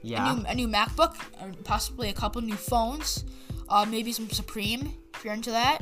yeah. 0.00 0.32
a 0.32 0.34
new 0.34 0.44
a 0.46 0.54
new 0.54 0.68
MacBook, 0.68 1.16
possibly 1.64 2.08
a 2.08 2.14
couple 2.14 2.40
new 2.40 2.56
phones, 2.56 3.26
uh, 3.68 3.84
maybe 3.84 4.10
some 4.10 4.30
Supreme 4.30 4.94
if 5.14 5.22
you're 5.22 5.34
into 5.34 5.50
that, 5.50 5.80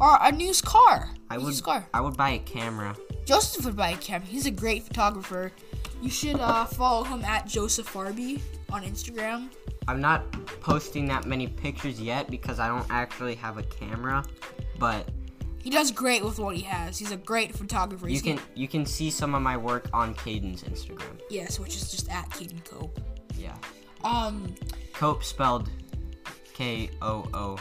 or 0.00 0.16
a 0.22 0.32
new 0.32 0.50
car. 0.64 1.10
I 1.28 1.36
A 1.36 1.40
would 1.40 1.48
used 1.48 1.62
car. 1.62 1.86
I 1.92 2.00
would 2.00 2.16
buy 2.16 2.30
a 2.30 2.38
camera. 2.38 2.96
Joseph 3.26 3.66
would 3.66 3.76
buy 3.76 3.90
a 3.90 3.98
camera. 3.98 4.26
He's 4.26 4.46
a 4.46 4.50
great 4.50 4.82
photographer. 4.82 5.52
You 6.00 6.08
should 6.08 6.40
uh, 6.40 6.64
follow 6.64 7.04
him 7.04 7.22
at 7.22 7.46
Joseph 7.46 7.86
Farby 7.86 8.40
on 8.72 8.82
Instagram. 8.82 9.50
I'm 9.88 10.00
not 10.00 10.32
posting 10.62 11.06
that 11.08 11.26
many 11.26 11.48
pictures 11.48 12.00
yet 12.00 12.30
because 12.30 12.60
I 12.60 12.68
don't 12.68 12.86
actually 12.88 13.34
have 13.34 13.58
a 13.58 13.62
camera, 13.64 14.24
but 14.78 15.06
He 15.62 15.70
does 15.70 15.90
great 15.90 16.24
with 16.24 16.38
what 16.38 16.56
he 16.56 16.62
has. 16.62 16.98
He's 16.98 17.12
a 17.12 17.16
great 17.16 17.54
photographer. 17.54 18.06
you 18.06 18.12
He's 18.12 18.22
can 18.22 18.40
you 18.54 18.66
can 18.68 18.86
see 18.86 19.10
some 19.10 19.34
of 19.34 19.42
my 19.42 19.56
work 19.56 19.88
on 19.92 20.14
Caden's 20.14 20.62
Instagram. 20.64 21.20
yes, 21.30 21.58
which 21.60 21.76
is 21.76 21.90
just 21.90 22.10
at 22.10 22.28
Caden 22.30 22.64
Koop. 22.64 22.98
Yeah. 23.38 23.54
Um, 24.04 24.54
Koop 24.94 25.22
spelled 25.22 25.68
K 26.54 26.90
O 27.02 27.26
O 27.34 27.58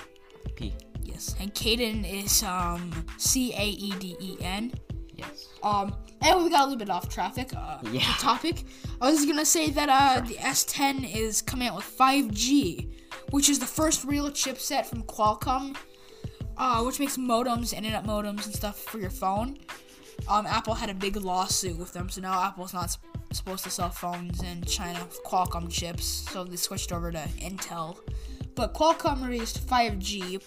P. 0.55 0.73
yes, 1.03 1.35
and 1.39 1.53
Caden 1.53 2.09
is 2.09 2.43
um 2.43 2.91
C 3.17 3.53
A 3.53 3.63
E 3.65 3.93
D 3.99 4.15
E 4.19 4.37
N. 4.41 4.73
Yes. 5.15 5.49
Um, 5.63 5.93
and 6.21 6.41
we 6.43 6.49
got 6.49 6.61
a 6.61 6.63
little 6.63 6.77
bit 6.77 6.89
off 6.89 7.09
traffic. 7.09 7.51
Uh, 7.55 7.79
Yeah. 7.91 8.01
topic. 8.19 8.63
I 9.01 9.11
was 9.11 9.25
gonna 9.25 9.43
say 9.45 9.69
that 9.71 9.89
uh, 9.89 10.21
the 10.25 10.35
S10 10.35 11.13
is 11.13 11.41
coming 11.41 11.67
out 11.67 11.75
with 11.75 11.97
5G, 11.97 12.89
which 13.31 13.49
is 13.49 13.59
the 13.59 13.65
first 13.65 14.05
real 14.05 14.29
chipset 14.29 14.85
from 14.85 15.03
Qualcomm, 15.03 15.75
uh, 16.59 16.83
which 16.83 16.99
makes 16.99 17.17
modems, 17.17 17.73
internet 17.73 18.03
modems, 18.05 18.45
and 18.45 18.53
stuff 18.53 18.77
for 18.83 18.99
your 18.99 19.09
phone. 19.09 19.57
Um, 20.27 20.45
Apple 20.45 20.73
had 20.73 20.89
a 20.89 20.93
big 20.93 21.15
lawsuit 21.15 21.77
with 21.77 21.93
them, 21.93 22.09
so 22.09 22.21
now 22.21 22.43
Apple's 22.43 22.73
not 22.73 22.83
s- 22.85 22.97
supposed 23.31 23.63
to 23.63 23.69
sell 23.69 23.89
phones 23.89 24.43
in 24.43 24.61
China 24.63 24.99
with 25.05 25.23
Qualcomm 25.23 25.71
chips, 25.71 26.05
so 26.05 26.43
they 26.43 26.57
switched 26.57 26.91
over 26.91 27.11
to 27.11 27.17
Intel. 27.39 27.97
But 28.53 28.73
Qualcomm 28.73 29.25
released 29.25 29.65
5G, 29.65 30.41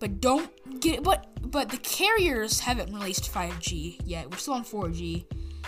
but 0.00 0.20
don't 0.20 0.80
get 0.80 1.02
but 1.02 1.28
but 1.50 1.68
the 1.68 1.76
carriers 1.78 2.60
haven't 2.60 2.92
released 2.92 3.32
5G 3.32 4.00
yet. 4.04 4.30
We're 4.30 4.38
still 4.38 4.54
on 4.54 4.64
4G. 4.64 5.26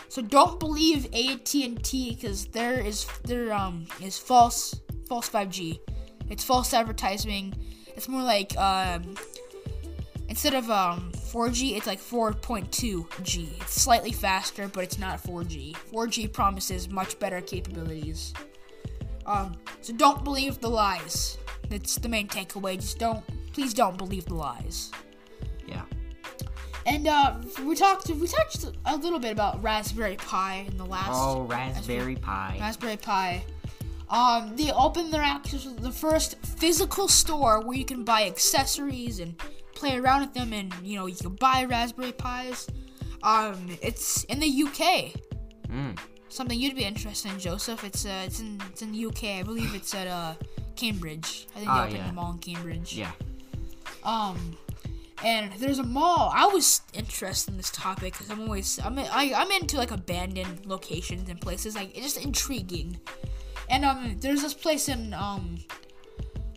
So 0.09 0.23
don't 0.23 0.59
believe 0.59 1.06
AT&T 1.14 2.14
because 2.14 2.47
there 2.47 2.80
is 2.80 3.06
there 3.25 3.52
um 3.52 3.87
is 4.02 4.18
false 4.18 4.75
false 5.09 5.28
5G. 5.28 5.78
It's 6.30 6.42
false 6.42 6.73
advertising. 6.73 7.54
It's 7.88 8.09
more 8.09 8.23
like 8.23 8.56
um 8.56 9.14
instead 10.28 10.54
of 10.54 10.71
um 10.71 11.11
4G, 11.14 11.76
it's 11.76 11.87
like 11.87 12.00
4.2G. 12.00 13.61
It's 13.61 13.80
slightly 13.80 14.12
faster, 14.12 14.68
but 14.68 14.85
it's 14.85 14.99
not 14.99 15.23
4G. 15.23 15.75
4G 15.92 16.33
promises 16.33 16.88
much 16.88 17.18
better 17.18 17.40
capabilities. 17.40 18.33
Um, 19.26 19.56
so 19.80 19.92
don't 19.92 20.23
believe 20.25 20.61
the 20.61 20.71
lies. 20.71 21.37
That's 21.68 21.97
the 21.97 22.09
main 22.09 22.28
takeaway. 22.28 22.76
Just 22.76 22.99
don't, 22.99 23.25
please 23.52 23.75
don't 23.75 23.99
believe 23.99 24.25
the 24.26 24.35
lies. 24.35 24.92
Yeah. 25.66 25.83
And 26.87 27.09
uh, 27.09 27.35
we 27.64 27.75
talked, 27.75 28.09
we 28.09 28.28
touched 28.28 28.66
a 28.85 28.97
little 28.97 29.18
bit 29.18 29.33
about 29.33 29.61
Raspberry 29.62 30.16
Pi 30.16 30.64
in 30.68 30.76
the 30.76 30.87
last 30.87 31.11
Oh, 31.12 31.42
Raspberry 31.42 32.14
Pi. 32.14 32.59
Raspberry 32.61 32.97
Pi. 32.97 33.45
Um, 34.09 34.54
they 34.54 34.71
opened 34.71 35.12
their 35.12 35.40
the 35.80 35.90
first 35.90 36.37
physical 36.45 37.09
store 37.09 37.61
where 37.61 37.76
you 37.76 37.85
can 37.85 38.04
buy 38.04 38.25
accessories 38.26 39.18
and 39.18 39.35
play 39.76 39.97
around 39.97 40.23
with 40.23 40.35
them, 40.35 40.52
and 40.52 40.73
you 40.83 40.99
know 40.99 41.06
you 41.06 41.14
can 41.14 41.35
buy 41.37 41.64
Raspberry 41.64 42.12
Pis. 42.12 42.66
Um, 43.23 43.68
it's 43.83 44.25
in 44.25 44.40
the 44.40 44.47
UK. 44.64 45.12
Mm. 45.68 45.99
Something 46.28 46.59
you'd 46.59 46.76
be 46.76 46.85
interested 46.85 47.30
in, 47.33 47.38
Joseph. 47.38 47.85
It's 47.85 48.04
uh, 48.04 48.23
it's 48.26 48.40
in 48.40 48.61
it's 48.71 48.83
in 48.83 48.92
the 48.92 49.06
UK. 49.06 49.25
I 49.40 49.42
believe 49.42 49.75
it's 49.75 49.95
at 49.95 50.06
uh 50.06 50.35
Cambridge. 50.75 51.47
I 51.54 51.61
think 51.61 51.66
they 51.71 51.73
Oh, 51.78 51.83
opened 51.85 51.97
yeah. 51.97 52.11
a 52.11 52.12
mall 52.12 52.33
in 52.33 52.38
Cambridge. 52.38 52.95
Yeah. 52.95 53.12
Um, 54.04 54.56
and 55.25 55.50
there's 55.54 55.78
a 55.78 55.83
mall. 55.83 56.30
I 56.35 56.47
was 56.47 56.83
interested 56.92 57.52
in 57.52 57.56
this 57.56 57.71
topic 57.71 58.12
because 58.12 58.28
I'm 58.30 58.40
always 58.42 58.78
I'm 58.85 58.99
I, 58.99 59.33
I'm 59.35 59.50
into 59.52 59.76
like 59.78 59.90
abandoned 59.90 60.66
locations 60.66 61.28
and 61.30 61.40
places 61.40 61.75
like 61.75 61.97
it's 61.97 62.14
just 62.14 62.25
intriguing. 62.25 62.99
And 63.71 63.85
um, 63.85 64.16
there's 64.21 64.42
this 64.42 64.54
place 64.54 64.88
in 64.88 65.12
um, 65.14 65.56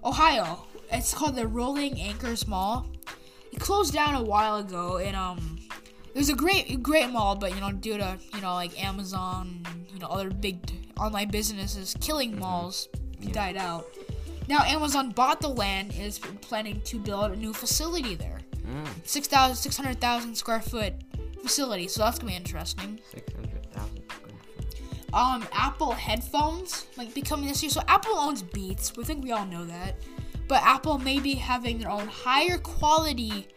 Ohio. 0.03 0.65
It's 0.91 1.13
called 1.13 1.35
the 1.35 1.47
Rolling 1.47 1.97
Acres 1.99 2.47
Mall. 2.47 2.85
Closed 3.59 3.93
down 3.93 4.15
a 4.15 4.23
while 4.23 4.57
ago, 4.57 4.97
and 4.97 5.15
um, 5.15 5.59
it 6.13 6.17
was 6.17 6.29
a 6.29 6.35
great 6.35 6.81
great 6.81 7.09
mall, 7.09 7.35
but 7.35 7.53
you 7.53 7.61
know 7.61 7.71
due 7.71 7.97
to 7.97 8.17
you 8.33 8.41
know 8.41 8.53
like 8.53 8.81
Amazon, 8.81 9.61
and, 9.65 9.85
you 9.91 9.99
know 9.99 10.07
other 10.07 10.29
big 10.29 10.57
online 10.99 11.29
businesses 11.29 11.95
killing 12.01 12.37
malls, 12.39 12.89
it 13.21 13.33
died 13.33 13.57
out. 13.57 13.85
Now 14.47 14.63
Amazon 14.63 15.11
bought 15.11 15.41
the 15.41 15.49
land 15.49 15.93
and 15.93 16.03
is 16.03 16.19
planning 16.19 16.81
to 16.85 16.99
build 16.99 17.31
a 17.31 17.35
new 17.35 17.53
facility 17.53 18.15
there. 18.15 18.39
Mm. 18.65 18.87
6,000 19.03 19.55
600,000 19.55 20.35
square 20.35 20.61
foot 20.61 20.93
facility, 21.41 21.87
so 21.87 22.03
that's 22.03 22.19
gonna 22.19 22.31
be 22.31 22.35
interesting. 22.35 22.99
Six 23.11 23.33
hundred 23.33 23.71
thousand 23.71 24.03
square 24.11 24.29
feet. 24.65 25.13
Um, 25.13 25.47
Apple 25.53 25.91
headphones 25.91 26.87
like 26.97 27.13
becoming 27.13 27.47
this 27.47 27.63
year. 27.63 27.69
So 27.69 27.81
Apple 27.87 28.15
owns 28.17 28.43
Beats. 28.43 28.95
We 28.95 29.03
think 29.03 29.23
we 29.23 29.31
all 29.31 29.45
know 29.45 29.65
that. 29.65 29.95
But 30.49 30.63
Apple 30.63 30.97
may 30.97 31.19
be 31.19 31.35
having 31.35 31.77
their 31.77 31.91
own 31.91 32.07
higher 32.07 32.57
quality 32.57 33.47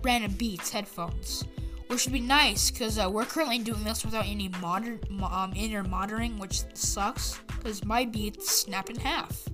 brand 0.00 0.24
of 0.24 0.38
Beats 0.38 0.70
headphones, 0.70 1.44
which 1.88 2.06
would 2.06 2.12
be 2.12 2.20
nice 2.20 2.70
because 2.70 3.00
uh, 3.00 3.10
we're 3.10 3.24
currently 3.24 3.58
doing 3.58 3.82
this 3.82 4.04
without 4.04 4.26
any 4.26 4.48
modern 4.62 5.00
um, 5.28 5.52
inner 5.56 5.82
monitoring, 5.82 6.38
which 6.38 6.62
sucks 6.74 7.40
because 7.48 7.84
my 7.84 8.04
Beats 8.04 8.48
snap 8.48 8.88
in 8.88 8.96
half. 8.96 9.48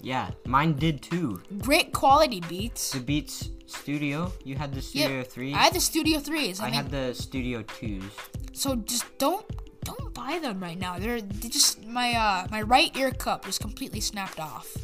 Yeah, 0.00 0.30
mine 0.46 0.74
did 0.74 1.02
too. 1.02 1.42
Great 1.58 1.92
quality 1.92 2.40
Beats. 2.48 2.92
The 2.92 3.00
Beats 3.00 3.50
Studio. 3.66 4.32
You 4.44 4.54
had 4.54 4.72
the 4.72 4.80
Studio 4.80 5.24
Three. 5.24 5.52
I 5.52 5.58
had 5.58 5.74
the 5.74 5.80
Studio 5.80 6.20
Threes. 6.20 6.60
I, 6.60 6.66
I 6.66 6.70
mean, 6.70 6.74
had 6.76 6.90
the 6.92 7.12
Studio 7.12 7.62
Twos. 7.62 8.04
So 8.52 8.76
just 8.76 9.04
don't 9.18 9.44
don't 9.82 10.14
buy 10.14 10.38
them 10.40 10.60
right 10.60 10.78
now. 10.78 11.00
They're, 11.00 11.20
they 11.20 11.48
just 11.48 11.84
my 11.84 12.12
uh 12.12 12.46
my 12.52 12.62
right 12.62 12.96
ear 12.96 13.10
cup 13.10 13.46
just 13.46 13.60
completely 13.60 14.00
snapped 14.00 14.38
off. 14.38 14.76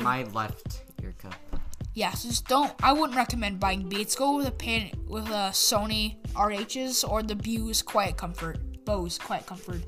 My 0.00 0.24
left 0.24 0.84
ear 1.02 1.14
cup. 1.18 1.34
Yeah, 1.94 2.12
so 2.12 2.28
just 2.28 2.46
don't. 2.46 2.72
I 2.82 2.92
wouldn't 2.92 3.16
recommend 3.16 3.58
buying 3.58 3.88
Beats. 3.88 4.14
Go 4.14 4.36
with 4.36 4.46
a 4.46 4.52
pan 4.52 4.90
with 5.06 5.26
a 5.28 5.50
Sony 5.52 6.16
RHs 6.34 7.08
or 7.08 7.22
the 7.22 7.34
Bose 7.34 7.82
Quiet 7.82 8.16
Comfort. 8.16 8.58
Bose 8.84 9.18
Quiet 9.18 9.46
Comfort. 9.46 9.80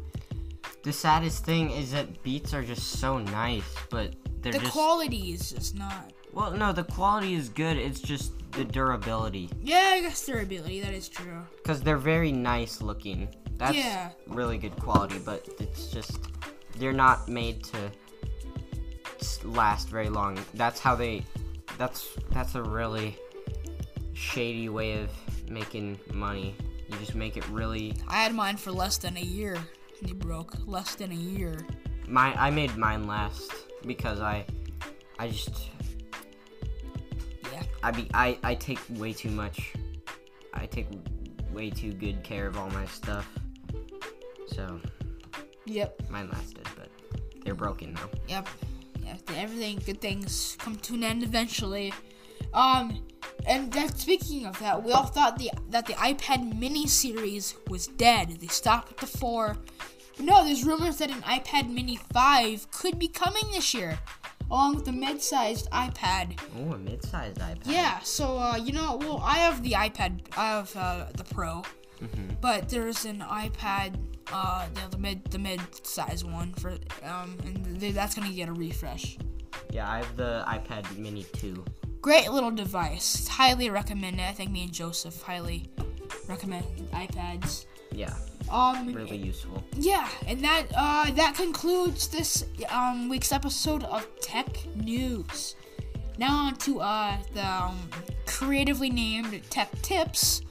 The 0.82 0.92
saddest 0.92 1.44
thing 1.44 1.70
is 1.70 1.92
that 1.92 2.22
Beats 2.22 2.52
are 2.54 2.62
just 2.62 2.98
so 2.98 3.18
nice, 3.18 3.64
but 3.90 4.14
they're 4.42 4.52
The 4.52 4.58
just 4.60 4.72
quality 4.72 5.32
is 5.32 5.50
just 5.52 5.76
not. 5.76 6.12
well, 6.32 6.50
no, 6.50 6.72
the 6.72 6.84
quality 6.84 7.34
is 7.34 7.48
good. 7.48 7.76
It's 7.76 8.00
just 8.00 8.32
the 8.52 8.64
durability 8.64 9.48
Yeah, 9.62 9.92
I 9.94 10.00
guess 10.00 10.24
durability. 10.26 10.80
That 10.80 10.92
is 10.94 11.08
true. 11.08 11.42
because 11.58 11.80
they're 11.82 11.96
very 11.98 12.32
nice 12.32 12.80
looking. 12.82 13.28
That's 13.56 13.76
Yeah. 13.76 14.10
really 14.26 14.58
good 14.58 14.74
quality, 14.80 15.18
but 15.24 15.46
it's 15.60 15.88
just 15.88 16.18
they're 16.78 16.92
not 16.94 17.28
made 17.28 17.62
to 17.64 17.92
last 19.44 19.88
very 19.88 20.08
long. 20.08 20.38
That's 20.54 20.80
how 20.80 20.94
they. 20.94 21.24
That's 21.78 22.08
that's 22.30 22.54
a 22.54 22.62
really 22.62 23.16
shady 24.12 24.68
way 24.68 25.00
of 25.02 25.10
making 25.50 25.98
money. 26.12 26.54
You 26.88 26.98
just 26.98 27.14
make 27.14 27.36
it 27.36 27.46
really. 27.48 27.94
I 28.08 28.22
had 28.22 28.34
mine 28.34 28.56
for 28.56 28.72
less 28.72 28.98
than 28.98 29.16
a 29.16 29.20
year. 29.20 29.54
And 29.54 30.08
he 30.08 30.14
broke 30.14 30.56
less 30.66 30.94
than 30.94 31.12
a 31.12 31.14
year. 31.14 31.66
My 32.08 32.34
I 32.40 32.50
made 32.50 32.76
mine 32.76 33.06
last 33.06 33.52
because 33.86 34.20
I 34.20 34.44
I 35.18 35.28
just 35.28 35.68
Yeah. 37.52 37.62
I 37.82 37.90
be 37.92 38.08
I 38.14 38.38
I 38.42 38.54
take 38.54 38.78
way 38.90 39.12
too 39.12 39.30
much. 39.30 39.72
I 40.54 40.66
take 40.66 40.88
way 41.52 41.70
too 41.70 41.92
good 41.92 42.22
care 42.24 42.46
of 42.46 42.56
all 42.58 42.70
my 42.70 42.86
stuff. 42.86 43.28
So 44.48 44.80
Yep. 45.66 46.10
mine 46.10 46.28
lasted, 46.32 46.66
but 46.76 46.88
they're 47.44 47.54
broken 47.54 47.94
now. 47.94 48.08
Yep. 48.28 48.48
Everything, 49.36 49.80
good 49.84 50.00
things 50.00 50.56
come 50.58 50.76
to 50.76 50.94
an 50.94 51.04
end 51.04 51.22
eventually. 51.22 51.92
Um, 52.54 53.04
and 53.46 53.72
that 53.72 53.98
speaking 53.98 54.46
of 54.46 54.58
that, 54.60 54.82
we 54.82 54.92
all 54.92 55.04
thought 55.06 55.38
the 55.38 55.50
that 55.70 55.86
the 55.86 55.94
iPad 55.94 56.58
Mini 56.58 56.86
series 56.86 57.54
was 57.68 57.86
dead. 57.86 58.28
They 58.40 58.48
stopped 58.48 58.90
at 58.92 58.96
the 58.98 59.06
four. 59.06 59.56
But 60.16 60.26
no, 60.26 60.44
there's 60.44 60.64
rumors 60.64 60.98
that 60.98 61.10
an 61.10 61.22
iPad 61.22 61.70
Mini 61.72 61.98
five 62.12 62.70
could 62.70 62.98
be 62.98 63.08
coming 63.08 63.44
this 63.52 63.72
year, 63.72 63.98
along 64.50 64.74
with 64.76 64.84
the 64.84 64.92
mid-sized 64.92 65.70
iPad. 65.70 66.38
Oh, 66.58 66.72
a 66.74 66.78
mid-sized 66.78 67.38
iPad. 67.38 67.60
Yeah. 67.64 68.00
So 68.00 68.36
uh, 68.36 68.56
you 68.56 68.72
know, 68.72 68.96
well, 69.00 69.22
I 69.24 69.38
have 69.38 69.62
the 69.62 69.72
iPad. 69.72 70.20
I 70.36 70.48
have 70.50 70.76
uh, 70.76 71.06
the 71.16 71.24
Pro, 71.24 71.62
Mm-hmm. 72.02 72.36
but 72.40 72.68
there's 72.70 73.04
an 73.04 73.20
iPad. 73.20 73.94
Uh, 74.32 74.66
the, 74.74 74.90
the 74.96 74.98
mid 74.98 75.24
the 75.30 75.38
mid-size 75.38 76.24
one 76.24 76.52
for 76.54 76.70
um, 77.04 77.36
and 77.44 77.80
th- 77.80 77.94
that's 77.94 78.14
gonna 78.14 78.30
get 78.32 78.48
a 78.48 78.52
refresh. 78.52 79.18
Yeah, 79.72 79.90
I 79.90 79.98
have 79.98 80.16
the 80.16 80.44
iPad 80.46 80.96
Mini 80.96 81.24
2. 81.34 81.64
Great 82.00 82.30
little 82.30 82.50
device. 82.50 83.26
Highly 83.28 83.70
recommend 83.70 84.20
it. 84.20 84.22
I 84.28 84.32
think 84.32 84.50
me 84.50 84.64
and 84.64 84.72
Joseph 84.72 85.20
highly 85.22 85.68
recommend 86.28 86.64
iPads. 86.92 87.66
Yeah, 87.92 88.14
Um, 88.50 88.92
really 88.94 89.16
useful. 89.16 89.62
yeah, 89.76 90.08
and 90.28 90.40
that 90.44 90.66
uh, 90.76 91.10
that 91.12 91.34
concludes 91.34 92.06
this 92.08 92.44
um, 92.70 93.08
week's 93.08 93.32
episode 93.32 93.82
of 93.84 94.06
Tech 94.20 94.46
News. 94.76 95.56
Now 96.18 96.46
on 96.46 96.56
to 96.56 96.80
uh, 96.80 97.16
the 97.34 97.44
um, 97.46 97.78
creatively 98.26 98.90
named 98.90 99.40
Tech 99.50 99.70
Tips. 99.82 100.42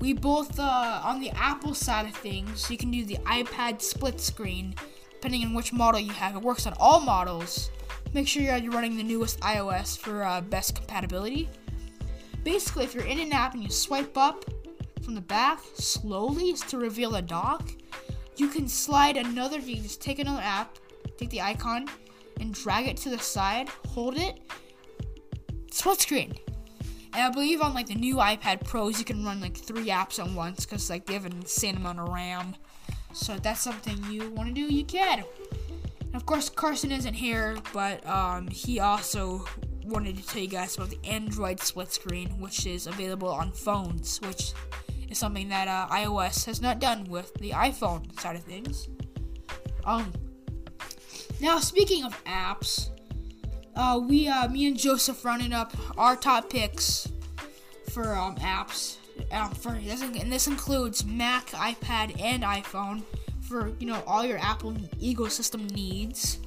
We 0.00 0.12
both 0.12 0.58
uh, 0.58 1.00
on 1.02 1.20
the 1.20 1.30
Apple 1.30 1.74
side 1.74 2.06
of 2.06 2.14
things. 2.14 2.70
You 2.70 2.76
can 2.76 2.90
do 2.90 3.04
the 3.04 3.16
iPad 3.24 3.80
split 3.80 4.20
screen, 4.20 4.74
depending 5.10 5.44
on 5.44 5.54
which 5.54 5.72
model 5.72 6.00
you 6.00 6.12
have. 6.12 6.36
It 6.36 6.42
works 6.42 6.66
on 6.66 6.74
all 6.78 7.00
models. 7.00 7.70
Make 8.12 8.28
sure 8.28 8.42
you're 8.42 8.72
running 8.72 8.96
the 8.96 9.02
newest 9.02 9.40
iOS 9.40 9.98
for 9.98 10.22
uh, 10.22 10.40
best 10.42 10.74
compatibility. 10.74 11.48
Basically, 12.44 12.84
if 12.84 12.94
you're 12.94 13.04
in 13.04 13.18
an 13.18 13.32
app 13.32 13.54
and 13.54 13.62
you 13.62 13.70
swipe 13.70 14.16
up 14.16 14.44
from 15.02 15.14
the 15.14 15.20
back 15.20 15.60
slowly 15.74 16.52
to 16.52 16.78
reveal 16.78 17.16
a 17.16 17.22
dock, 17.22 17.70
you 18.36 18.48
can 18.48 18.68
slide 18.68 19.16
another. 19.16 19.58
You 19.58 19.76
just 19.76 20.00
take 20.00 20.18
another 20.18 20.42
app, 20.42 20.78
take 21.16 21.30
the 21.30 21.40
icon, 21.40 21.88
and 22.38 22.52
drag 22.52 22.86
it 22.86 22.96
to 22.98 23.10
the 23.10 23.18
side. 23.18 23.68
Hold 23.88 24.16
it. 24.16 24.38
Split 25.70 26.00
screen. 26.00 26.34
And 27.16 27.24
I 27.24 27.30
believe 27.30 27.62
on 27.62 27.72
like 27.72 27.86
the 27.86 27.94
new 27.94 28.16
iPad 28.16 28.62
Pros, 28.62 28.98
you 28.98 29.04
can 29.06 29.24
run 29.24 29.40
like 29.40 29.56
three 29.56 29.86
apps 29.86 30.22
at 30.22 30.30
once 30.34 30.66
because 30.66 30.90
like 30.90 31.06
they 31.06 31.14
have 31.14 31.24
an 31.24 31.32
insane 31.32 31.76
amount 31.76 31.98
of 31.98 32.10
RAM. 32.10 32.54
So 33.14 33.32
if 33.32 33.42
that's 33.42 33.62
something 33.62 33.96
you 34.10 34.28
want 34.32 34.50
to 34.50 34.54
do, 34.54 34.72
you 34.72 34.84
can. 34.84 35.24
And 36.02 36.14
of 36.14 36.26
course, 36.26 36.50
Carson 36.50 36.92
isn't 36.92 37.14
here, 37.14 37.56
but 37.72 38.06
um, 38.06 38.48
he 38.48 38.80
also 38.80 39.46
wanted 39.86 40.18
to 40.18 40.26
tell 40.26 40.42
you 40.42 40.48
guys 40.48 40.76
about 40.76 40.90
the 40.90 40.98
Android 41.08 41.58
split 41.60 41.90
screen, 41.90 42.38
which 42.38 42.66
is 42.66 42.86
available 42.86 43.28
on 43.28 43.50
phones, 43.50 44.20
which 44.20 44.52
is 45.08 45.16
something 45.16 45.48
that 45.48 45.68
uh, 45.68 45.88
iOS 45.94 46.44
has 46.44 46.60
not 46.60 46.80
done 46.80 47.04
with 47.04 47.32
the 47.36 47.52
iPhone 47.52 48.20
side 48.20 48.36
of 48.36 48.42
things. 48.42 48.88
Um, 49.86 50.12
now 51.40 51.60
speaking 51.60 52.04
of 52.04 52.22
apps, 52.24 52.90
uh, 53.76 54.00
we, 54.02 54.28
uh, 54.28 54.48
me 54.48 54.66
and 54.66 54.78
Joseph, 54.78 55.24
running 55.24 55.52
up 55.52 55.72
our 55.96 56.16
top 56.16 56.50
picks 56.50 57.08
for 57.90 58.14
um, 58.14 58.36
apps. 58.36 58.96
Um, 59.32 59.50
for 59.52 59.72
this, 59.72 60.02
and 60.02 60.30
this 60.30 60.46
includes 60.46 61.04
Mac, 61.04 61.46
iPad, 61.52 62.20
and 62.20 62.42
iPhone 62.42 63.02
for 63.40 63.72
you 63.78 63.86
know 63.86 64.02
all 64.06 64.24
your 64.24 64.38
Apple 64.38 64.72
ecosystem 65.00 65.70
needs. 65.72 66.38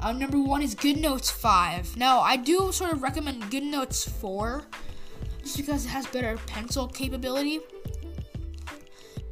Uh, 0.00 0.12
number 0.12 0.38
one 0.38 0.62
is 0.62 0.74
GoodNotes 0.74 1.32
5. 1.32 1.96
Now, 1.96 2.20
I 2.20 2.36
do 2.36 2.70
sort 2.70 2.92
of 2.92 3.02
recommend 3.02 3.42
GoodNotes 3.44 4.08
4 4.08 4.62
just 5.42 5.56
because 5.56 5.86
it 5.86 5.88
has 5.88 6.06
better 6.06 6.36
pencil 6.46 6.86
capability. 6.86 7.60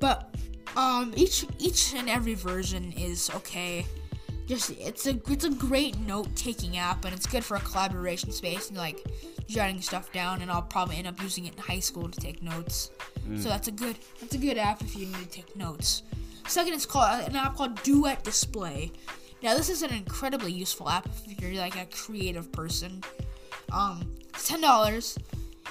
But 0.00 0.34
um, 0.76 1.12
each 1.16 1.46
each 1.58 1.94
and 1.94 2.08
every 2.08 2.34
version 2.34 2.92
is 2.92 3.30
okay. 3.36 3.86
Just 4.46 4.70
it's 4.72 5.07
a 5.07 5.18
it's 5.30 5.44
a 5.44 5.50
great 5.50 5.98
note 6.00 6.35
taking 6.37 6.76
app 6.76 7.04
and 7.04 7.14
it's 7.14 7.26
good 7.26 7.44
for 7.44 7.57
a 7.57 7.61
collaboration 7.61 8.30
space 8.30 8.68
and 8.68 8.76
like 8.76 9.02
jotting 9.46 9.80
stuff 9.80 10.12
down. 10.12 10.42
And 10.42 10.50
I'll 10.50 10.62
probably 10.62 10.96
end 10.96 11.07
up 11.07 11.20
using 11.22 11.46
it 11.46 11.54
in 11.54 11.62
high 11.62 11.80
school 11.80 12.09
to 12.09 12.20
take 12.20 12.42
notes. 12.42 12.90
So 13.37 13.48
that's 13.48 13.68
a 13.68 13.72
good 13.72 13.96
that's 14.20 14.35
a 14.35 14.38
good 14.38 14.59
app 14.59 14.83
if 14.83 14.96
you 14.96 15.07
need 15.07 15.16
to 15.16 15.28
take 15.28 15.57
notes. 15.57 16.02
Second, 16.46 16.74
is 16.74 16.85
called 16.85 17.26
an 17.26 17.37
app 17.37 17.57
called 17.57 17.83
Duet 17.83 18.22
Display. 18.22 18.92
Now, 19.42 19.54
this 19.54 19.68
is 19.68 19.83
an 19.83 19.92
incredibly 19.92 20.52
useful 20.52 20.88
app 20.88 21.09
if 21.26 21.40
you're 21.40 21.52
like 21.61 21.76
a 21.76 21.87
creative 21.87 22.50
person. 22.52 23.02
Um, 23.72 24.11
it's 24.28 24.46
ten 24.46 24.61
dollars, 24.61 25.18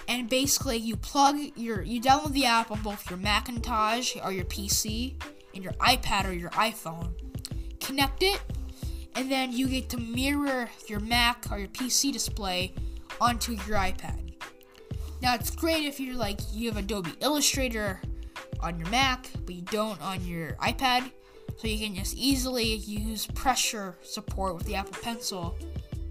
and 0.07 0.27
basically 0.29 0.77
you 0.77 0.95
plug 0.95 1.37
your 1.55 1.81
you 1.83 2.01
download 2.01 2.33
the 2.33 2.45
app 2.45 2.71
on 2.71 2.81
both 2.81 3.09
your 3.09 3.19
Macintosh 3.19 4.15
or 4.23 4.31
your 4.31 4.45
PC 4.45 5.13
and 5.53 5.63
your 5.63 5.73
iPad 5.73 6.27
or 6.27 6.33
your 6.33 6.49
iPhone. 6.51 7.13
Connect 7.79 8.23
it, 8.23 8.41
and 9.15 9.31
then 9.31 9.51
you 9.51 9.67
get 9.67 9.89
to 9.89 9.97
mirror 9.97 10.69
your 10.87 10.99
Mac 10.99 11.45
or 11.51 11.59
your 11.59 11.67
PC 11.69 12.11
display 12.11 12.73
onto 13.21 13.53
your 13.53 13.77
iPad. 13.77 14.19
Now 15.21 15.35
it's 15.35 15.51
great 15.51 15.85
if 15.85 15.99
you're 15.99 16.15
like 16.15 16.39
you 16.51 16.69
have 16.69 16.77
Adobe 16.77 17.13
Illustrator 17.21 18.01
on 18.59 18.79
your 18.79 18.89
Mac, 18.89 19.27
but 19.45 19.55
you 19.55 19.61
don't 19.63 20.01
on 20.01 20.25
your 20.25 20.53
iPad. 20.53 21.11
So 21.57 21.67
you 21.67 21.85
can 21.85 21.95
just 21.95 22.17
easily 22.17 22.75
use 22.75 23.27
pressure 23.27 23.95
support 24.01 24.55
with 24.55 24.65
the 24.65 24.75
Apple 24.75 24.97
Pencil 25.01 25.55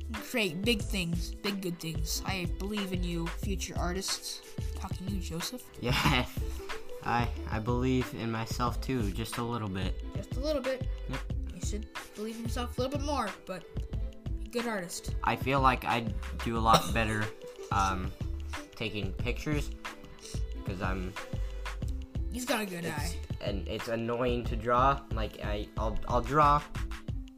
and 0.06 0.16
create 0.16 0.62
big 0.62 0.80
things, 0.80 1.34
big 1.34 1.60
good 1.60 1.78
things. 1.80 2.22
I 2.24 2.46
believe 2.58 2.92
in 2.92 3.02
you, 3.02 3.26
future 3.26 3.74
artists. 3.76 4.40
Talking 4.76 5.06
to 5.06 5.12
you, 5.14 5.20
Joseph. 5.20 5.62
Yeah, 5.80 6.24
I 7.04 7.28
I 7.50 7.58
believe 7.58 8.06
in 8.14 8.30
myself 8.30 8.80
too, 8.80 9.10
just 9.10 9.38
a 9.38 9.42
little 9.42 9.68
bit. 9.68 10.00
Just 10.16 10.36
a 10.36 10.40
little 10.40 10.62
bit. 10.62 10.86
Yep. 11.10 11.31
Should 11.64 11.86
believe 12.14 12.36
in 12.36 12.42
yourself 12.44 12.76
a 12.76 12.82
little 12.82 12.98
bit 12.98 13.06
more, 13.06 13.28
but 13.46 13.62
good 14.50 14.66
artist. 14.66 15.14
I 15.24 15.36
feel 15.36 15.60
like 15.60 15.84
I'd 15.84 16.12
do 16.44 16.56
a 16.56 16.60
lot 16.60 16.92
better 16.92 17.24
um, 17.70 18.10
taking 18.76 19.12
pictures 19.12 19.70
because 20.56 20.82
I'm 20.82 21.12
He's 22.32 22.44
got 22.44 22.60
a 22.62 22.66
good 22.66 22.84
eye. 22.86 23.14
and 23.40 23.66
it's 23.68 23.88
annoying 23.88 24.44
to 24.44 24.56
draw. 24.56 25.00
Like 25.14 25.44
I 25.44 25.68
I'll 25.78 25.98
I'll 26.08 26.20
draw, 26.20 26.60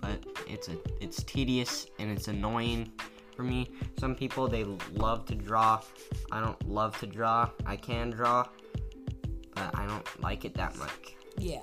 but 0.01 0.25
it's 0.49 0.69
a 0.69 0.77
it's 1.01 1.23
tedious 1.23 1.87
and 1.99 2.11
it's 2.11 2.29
annoying 2.29 2.91
for 3.37 3.43
me. 3.43 3.71
Some 3.99 4.15
people 4.15 4.49
they 4.49 4.65
love 4.95 5.27
to 5.27 5.35
draw. 5.35 5.81
I 6.33 6.41
don't 6.41 6.69
love 6.69 6.99
to 7.01 7.07
draw. 7.07 7.51
I 7.67 7.77
can 7.77 8.11
draw, 8.11 8.47
but 9.55 9.71
I 9.79 9.87
don't 9.87 10.21
like 10.23 10.45
it 10.45 10.55
that 10.55 10.77
much. 10.77 11.15
Yeah. 11.39 11.61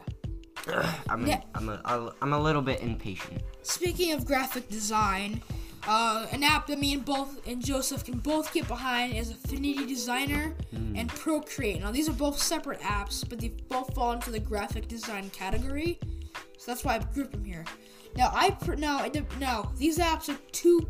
I'm 1.09 1.25
Yeah. 1.27 1.41
a, 1.55 1.57
I'm 1.57 1.69
a, 1.69 2.13
I'm 2.21 2.33
a 2.33 2.39
little 2.39 2.61
bit 2.61 2.81
impatient. 2.81 3.41
Speaking 3.63 4.13
of 4.13 4.25
graphic 4.25 4.69
design, 4.69 5.41
uh, 5.87 6.27
an 6.31 6.43
app 6.43 6.67
that 6.67 6.79
me 6.79 6.93
and 6.93 7.03
both 7.03 7.45
and 7.47 7.63
Joseph 7.63 8.05
can 8.05 8.19
both 8.19 8.53
get 8.53 8.67
behind 8.67 9.15
is 9.15 9.31
Affinity 9.31 9.85
Designer 9.87 10.53
and 10.95 11.09
Procreate. 11.09 11.81
Now 11.81 11.91
these 11.91 12.07
are 12.07 12.13
both 12.13 12.37
separate 12.37 12.79
apps, 12.81 13.27
but 13.27 13.39
they 13.39 13.49
both 13.69 13.93
fall 13.95 14.11
into 14.11 14.29
the 14.29 14.39
graphic 14.39 14.87
design 14.87 15.29
category, 15.31 15.99
so 16.57 16.71
that's 16.71 16.83
why 16.83 16.95
I 16.95 16.99
grouped 16.99 17.31
them 17.31 17.43
here. 17.43 17.65
Now 18.15 18.29
I 18.33 18.55
now 18.77 19.09
now 19.39 19.71
these 19.77 19.97
apps 19.97 20.29
are 20.29 20.37
two 20.51 20.87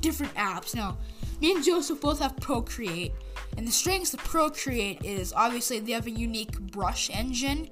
different 0.00 0.34
apps. 0.34 0.74
Now 0.74 0.98
me 1.40 1.52
and 1.52 1.64
Joseph 1.64 2.00
both 2.02 2.18
have 2.18 2.36
Procreate, 2.36 3.12
and 3.56 3.66
the 3.66 3.72
strengths 3.72 4.12
of 4.12 4.20
Procreate 4.20 5.02
is 5.02 5.32
obviously 5.32 5.80
they 5.80 5.92
have 5.92 6.06
a 6.06 6.10
unique 6.10 6.60
brush 6.60 7.08
engine. 7.10 7.70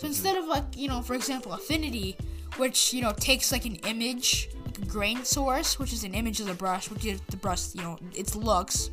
So 0.00 0.06
instead 0.06 0.38
of 0.38 0.46
like 0.46 0.64
you 0.74 0.88
know, 0.88 1.02
for 1.02 1.12
example, 1.12 1.52
Affinity, 1.52 2.16
which 2.56 2.94
you 2.94 3.02
know 3.02 3.12
takes 3.12 3.52
like 3.52 3.66
an 3.66 3.76
image, 3.86 4.48
like 4.64 4.78
a 4.78 4.86
grain 4.86 5.24
source, 5.24 5.78
which 5.78 5.92
is 5.92 6.04
an 6.04 6.14
image 6.14 6.40
of 6.40 6.46
the 6.46 6.54
brush, 6.54 6.88
which 6.88 7.02
gives 7.02 7.20
the 7.28 7.36
brush 7.36 7.74
you 7.74 7.82
know 7.82 7.98
its 8.14 8.34
looks, 8.34 8.88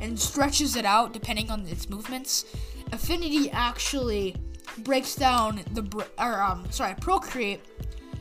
and 0.00 0.18
stretches 0.18 0.74
it 0.74 0.84
out 0.84 1.12
depending 1.12 1.52
on 1.52 1.64
its 1.68 1.88
movements. 1.88 2.46
Affinity 2.90 3.48
actually 3.52 4.34
breaks 4.78 5.14
down 5.14 5.60
the 5.70 5.82
br- 5.82 6.02
or 6.18 6.42
um 6.42 6.66
sorry 6.70 6.96
Procreate 7.00 7.60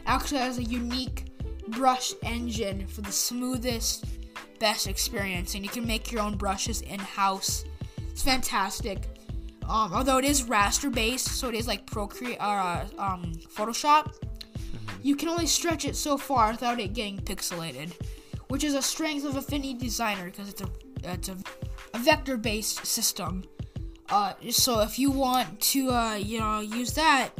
actually 0.06 0.38
has 0.38 0.60
a 0.60 0.64
unique 0.64 1.26
brush 1.70 2.14
engine 2.22 2.86
for 2.86 3.02
the 3.02 3.12
smoothest 3.12 4.06
best 4.60 4.86
experience 4.86 5.56
and 5.56 5.64
you 5.64 5.70
can 5.70 5.88
make 5.88 6.12
your 6.12 6.22
own 6.22 6.36
brushes 6.38 6.82
in 6.82 7.00
house 7.00 7.66
it's 8.12 8.22
fantastic 8.22 9.13
um, 9.68 9.94
although 9.94 10.18
it 10.18 10.26
is 10.26 10.44
raster 10.44 10.94
based 10.94 11.28
so 11.28 11.50
it 11.50 11.56
is 11.56 11.68
like 11.68 11.86
procreate 11.86 12.38
or 12.40 12.58
uh, 12.58 12.86
um, 12.98 13.32
photoshop 13.56 14.14
you 15.02 15.16
can 15.16 15.28
only 15.28 15.46
stretch 15.48 15.86
it 15.86 15.96
so 15.96 16.18
far 16.18 16.52
without 16.52 16.80
it 16.80 16.94
getting 16.94 17.18
pixelated 17.20 17.92
which 18.48 18.64
is 18.64 18.76
a 18.76 18.82
strength 18.82 19.26
of 19.26 19.36
affinity 19.36 19.74
designer 19.74 20.26
because 20.26 20.50
it's 20.50 20.62
a 20.62 20.70
it's 21.04 21.30
a, 21.30 21.38
a 21.94 22.00
vector 22.00 22.38
based 22.38 22.86
system. 22.86 23.44
Uh, 24.10 24.34
so 24.52 24.82
if 24.82 25.00
you 25.00 25.10
want 25.10 25.60
to 25.60 25.90
uh, 25.90 26.16
you 26.16 26.40
know 26.40 26.60
use 26.60 26.94
that 26.94 27.32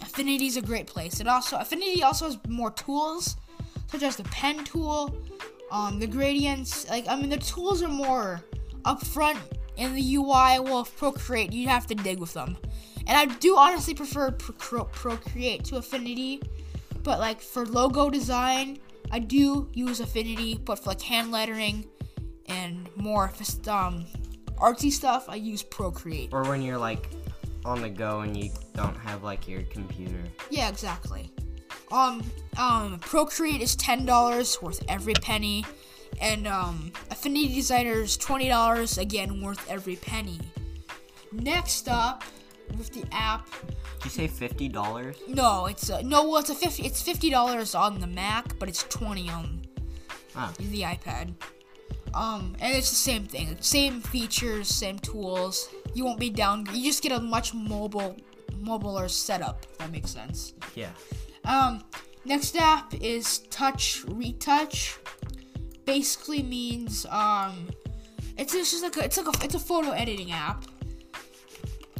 affinity 0.00 0.46
is 0.46 0.56
a 0.56 0.62
great 0.62 0.86
place. 0.86 1.20
It 1.20 1.28
also 1.28 1.58
affinity 1.58 2.02
also 2.02 2.26
has 2.26 2.38
more 2.48 2.70
tools 2.70 3.36
such 3.88 4.02
as 4.02 4.16
the 4.16 4.24
pen 4.24 4.64
tool 4.64 5.14
um, 5.70 5.98
the 5.98 6.06
gradients 6.06 6.88
like 6.88 7.06
i 7.08 7.14
mean 7.14 7.30
the 7.30 7.36
tools 7.36 7.82
are 7.82 7.88
more 7.88 8.42
upfront 8.84 9.38
in 9.76 9.94
the 9.94 10.14
ui 10.14 10.24
well 10.60 10.80
if 10.80 10.96
procreate 10.96 11.52
you 11.52 11.68
have 11.68 11.86
to 11.86 11.94
dig 11.94 12.18
with 12.18 12.32
them 12.34 12.56
and 13.06 13.16
i 13.16 13.24
do 13.36 13.56
honestly 13.56 13.94
prefer 13.94 14.30
Procre- 14.30 14.90
procreate 14.92 15.64
to 15.64 15.76
affinity 15.76 16.40
but 17.02 17.18
like 17.18 17.40
for 17.40 17.66
logo 17.66 18.10
design 18.10 18.78
i 19.10 19.18
do 19.18 19.68
use 19.72 20.00
affinity 20.00 20.56
but 20.64 20.78
for 20.78 20.90
like 20.90 21.02
hand 21.02 21.30
lettering 21.30 21.86
and 22.46 22.88
more 22.96 23.32
um, 23.68 24.04
artsy 24.58 24.90
stuff 24.90 25.26
i 25.28 25.34
use 25.34 25.62
procreate 25.62 26.30
Or 26.32 26.44
when 26.44 26.62
you're 26.62 26.78
like 26.78 27.08
on 27.64 27.80
the 27.80 27.88
go 27.88 28.20
and 28.20 28.36
you 28.36 28.50
don't 28.74 28.96
have 28.96 29.22
like 29.22 29.48
your 29.48 29.62
computer. 29.62 30.22
Yeah, 30.50 30.68
exactly. 30.68 31.32
Um, 31.90 32.22
um, 32.58 32.98
Procreate 33.00 33.60
is 33.62 33.76
ten 33.76 34.04
dollars, 34.04 34.60
worth 34.60 34.82
every 34.88 35.14
penny, 35.14 35.64
and 36.20 36.46
um, 36.46 36.92
Affinity 37.10 37.54
Designer 37.54 38.02
is 38.02 38.16
twenty 38.16 38.48
dollars, 38.48 38.98
again 38.98 39.40
worth 39.42 39.68
every 39.70 39.96
penny. 39.96 40.38
Next 41.32 41.88
up, 41.88 42.24
with 42.78 42.92
the 42.92 43.04
app, 43.12 43.48
Did 43.98 44.04
you 44.04 44.10
say 44.10 44.28
fifty 44.28 44.68
dollars? 44.68 45.16
no, 45.28 45.66
it's 45.66 45.90
uh, 45.90 46.02
no, 46.02 46.28
well, 46.28 46.40
it's 46.40 46.50
a 46.50 46.54
fifty, 46.54 46.84
it's 46.84 47.02
fifty 47.02 47.30
dollars 47.30 47.74
on 47.74 48.00
the 48.00 48.06
Mac, 48.06 48.58
but 48.58 48.68
it's 48.68 48.84
twenty 48.84 49.28
on 49.28 49.62
the 50.58 50.82
iPad. 50.82 51.34
Um, 52.14 52.54
and 52.60 52.76
it's 52.76 52.90
the 52.90 52.96
same 52.96 53.24
thing, 53.24 53.56
same 53.60 54.00
features, 54.00 54.68
same 54.68 54.98
tools. 55.00 55.68
You 55.94 56.04
won't 56.04 56.20
be 56.20 56.30
down. 56.30 56.66
You 56.72 56.84
just 56.84 57.02
get 57.02 57.10
a 57.12 57.20
much 57.20 57.52
mobile, 57.54 58.16
mobiler 58.62 59.10
setup. 59.10 59.66
If 59.72 59.78
that 59.78 59.90
makes 59.90 60.10
sense. 60.12 60.54
Yeah. 60.76 60.90
Um, 61.44 61.82
next 62.24 62.56
app 62.56 62.94
is 62.94 63.38
Touch 63.50 64.04
Retouch. 64.06 64.96
Basically 65.84 66.42
means 66.42 67.06
um, 67.10 67.68
it's 68.36 68.52
just 68.52 68.82
like 68.82 68.96
a, 68.96 69.04
it's 69.04 69.16
like 69.16 69.26
a 69.26 69.44
it's 69.44 69.54
a 69.54 69.58
photo 69.58 69.90
editing 69.90 70.32
app. 70.32 70.64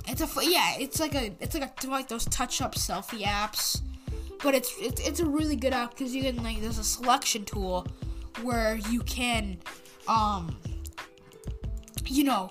It's 0.06 0.20
a 0.20 0.28
yeah, 0.44 0.74
it's 0.78 1.00
like 1.00 1.14
a 1.14 1.32
it's 1.40 1.54
like 1.54 1.84
a 1.84 1.86
like 1.88 2.08
those 2.08 2.24
touch 2.26 2.60
up 2.60 2.74
selfie 2.74 3.22
apps, 3.22 3.80
but 4.42 4.54
it's 4.54 4.72
it's, 4.78 5.06
it's 5.06 5.20
a 5.20 5.26
really 5.26 5.56
good 5.56 5.72
app 5.72 5.90
because 5.90 6.14
you 6.14 6.22
can 6.22 6.42
like 6.42 6.60
there's 6.60 6.78
a 6.78 6.84
selection 6.84 7.44
tool 7.44 7.86
where 8.42 8.76
you 8.90 9.00
can 9.00 9.58
um 10.08 10.56
you 12.06 12.24
know 12.24 12.50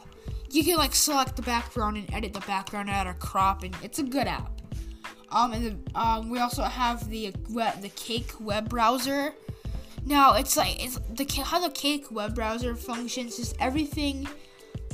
you 0.49 0.63
can 0.63 0.77
like 0.77 0.95
select 0.95 1.35
the 1.35 1.41
background 1.41 1.97
and 1.97 2.13
edit 2.13 2.33
the 2.33 2.39
background 2.41 2.89
add 2.89 3.07
or 3.07 3.13
crop 3.15 3.63
and 3.63 3.75
it's 3.81 3.99
a 3.99 4.03
good 4.03 4.27
app. 4.27 4.51
Um, 5.31 5.51
and 5.51 5.65
the, 5.65 5.99
um, 5.99 6.29
we 6.29 6.39
also 6.39 6.61
have 6.61 7.09
the 7.09 7.33
we- 7.49 7.81
the 7.81 7.91
Cake 7.95 8.31
web 8.39 8.69
browser. 8.69 9.33
Now 10.05 10.33
it's 10.33 10.57
like 10.57 10.83
it's 10.83 10.99
the 11.09 11.25
how 11.43 11.59
the 11.59 11.69
Cake 11.73 12.11
web 12.11 12.35
browser 12.35 12.75
functions 12.75 13.39
is 13.39 13.53
everything 13.59 14.27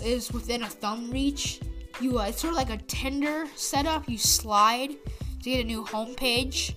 is 0.03 0.31
within 0.31 0.63
a 0.63 0.69
thumb 0.69 1.09
reach. 1.11 1.61
You 1.99 2.19
uh, 2.19 2.25
it's 2.25 2.41
sort 2.41 2.51
of 2.51 2.57
like 2.57 2.69
a 2.69 2.77
Tinder 2.77 3.45
setup. 3.55 4.07
You 4.07 4.17
slide 4.17 4.91
to 4.91 5.49
get 5.49 5.61
a 5.61 5.63
new 5.63 5.83
homepage. 5.83 6.75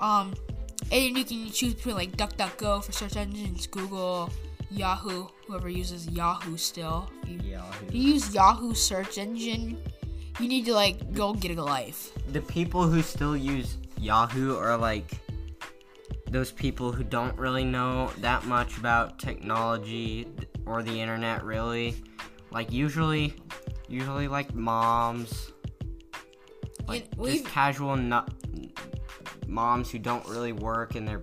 Um, 0.00 0.34
and 0.90 0.90
then 0.90 1.16
you 1.16 1.24
can 1.24 1.50
choose 1.50 1.74
between 1.74 1.96
like 1.96 2.16
DuckDuckGo 2.16 2.84
for 2.84 2.92
search 2.92 3.16
engines, 3.16 3.66
Google, 3.66 4.30
Yahoo. 4.70 5.26
Whoever 5.46 5.68
uses 5.68 6.08
Yahoo 6.08 6.56
still. 6.56 7.10
You, 7.26 7.40
you 7.90 8.12
use 8.14 8.34
Yahoo 8.34 8.74
search 8.74 9.18
engine, 9.18 9.78
you 10.40 10.48
need 10.48 10.64
to 10.66 10.74
like 10.74 11.12
go 11.12 11.34
get 11.34 11.56
a 11.56 11.62
life. 11.62 12.12
The 12.32 12.40
people 12.40 12.86
who 12.88 13.02
still 13.02 13.36
use 13.36 13.76
Yahoo 13.98 14.56
are 14.56 14.76
like 14.76 15.18
those 16.34 16.50
people 16.50 16.90
who 16.90 17.04
don't 17.04 17.38
really 17.38 17.64
know 17.64 18.10
that 18.18 18.44
much 18.44 18.76
about 18.76 19.20
technology 19.20 20.26
or 20.66 20.82
the 20.82 21.00
internet 21.00 21.44
really. 21.44 21.94
Like 22.50 22.72
usually 22.72 23.34
usually 23.86 24.26
like 24.26 24.52
moms 24.52 25.52
like 26.88 27.06
we've- 27.16 27.38
just 27.38 27.46
casual 27.46 27.96
nut 27.96 28.28
moms 29.46 29.92
who 29.92 30.00
don't 30.00 30.26
really 30.26 30.52
work 30.52 30.96
and 30.96 31.06
their 31.06 31.22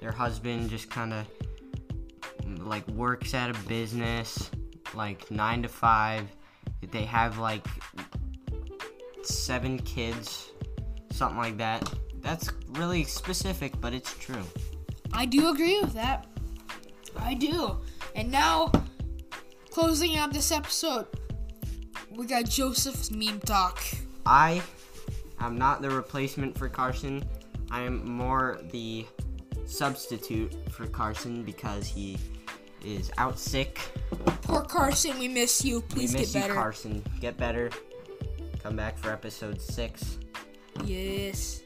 their 0.00 0.12
husband 0.12 0.70
just 0.70 0.88
kind 0.88 1.12
of 1.12 1.26
like 2.60 2.86
works 2.88 3.34
at 3.34 3.50
a 3.50 3.58
business 3.66 4.50
like 4.94 5.28
9 5.32 5.62
to 5.62 5.68
5 5.68 6.28
they 6.92 7.04
have 7.04 7.38
like 7.38 7.66
seven 9.26 9.78
kids, 9.78 10.50
something 11.10 11.38
like 11.38 11.56
that. 11.58 11.92
That's 12.24 12.50
really 12.70 13.04
specific, 13.04 13.78
but 13.80 13.92
it's 13.92 14.12
true. 14.14 14.42
I 15.12 15.26
do 15.26 15.50
agree 15.50 15.78
with 15.80 15.92
that. 15.92 16.26
I 17.16 17.34
do. 17.34 17.76
And 18.16 18.32
now, 18.32 18.72
closing 19.70 20.16
out 20.16 20.32
this 20.32 20.50
episode, 20.50 21.06
we 22.10 22.26
got 22.26 22.46
Joseph's 22.46 23.10
meme 23.10 23.40
talk. 23.40 23.84
I 24.26 24.62
am 25.38 25.56
not 25.58 25.82
the 25.82 25.90
replacement 25.90 26.56
for 26.56 26.68
Carson. 26.68 27.22
I 27.70 27.82
am 27.82 28.08
more 28.08 28.58
the 28.72 29.06
substitute 29.66 30.54
for 30.70 30.86
Carson 30.86 31.42
because 31.44 31.86
he 31.86 32.18
is 32.84 33.10
out 33.18 33.38
sick. 33.38 33.80
Poor 34.42 34.62
Carson, 34.62 35.18
we 35.18 35.28
miss 35.28 35.64
you. 35.64 35.80
We 35.80 35.86
Please 35.88 36.12
miss 36.14 36.32
get 36.32 36.34
you, 36.34 36.40
better. 36.42 36.54
Carson. 36.54 37.04
Get 37.20 37.36
better. 37.36 37.70
Come 38.62 38.76
back 38.76 38.96
for 38.98 39.10
episode 39.10 39.60
six. 39.60 40.18
yes. 40.84 41.62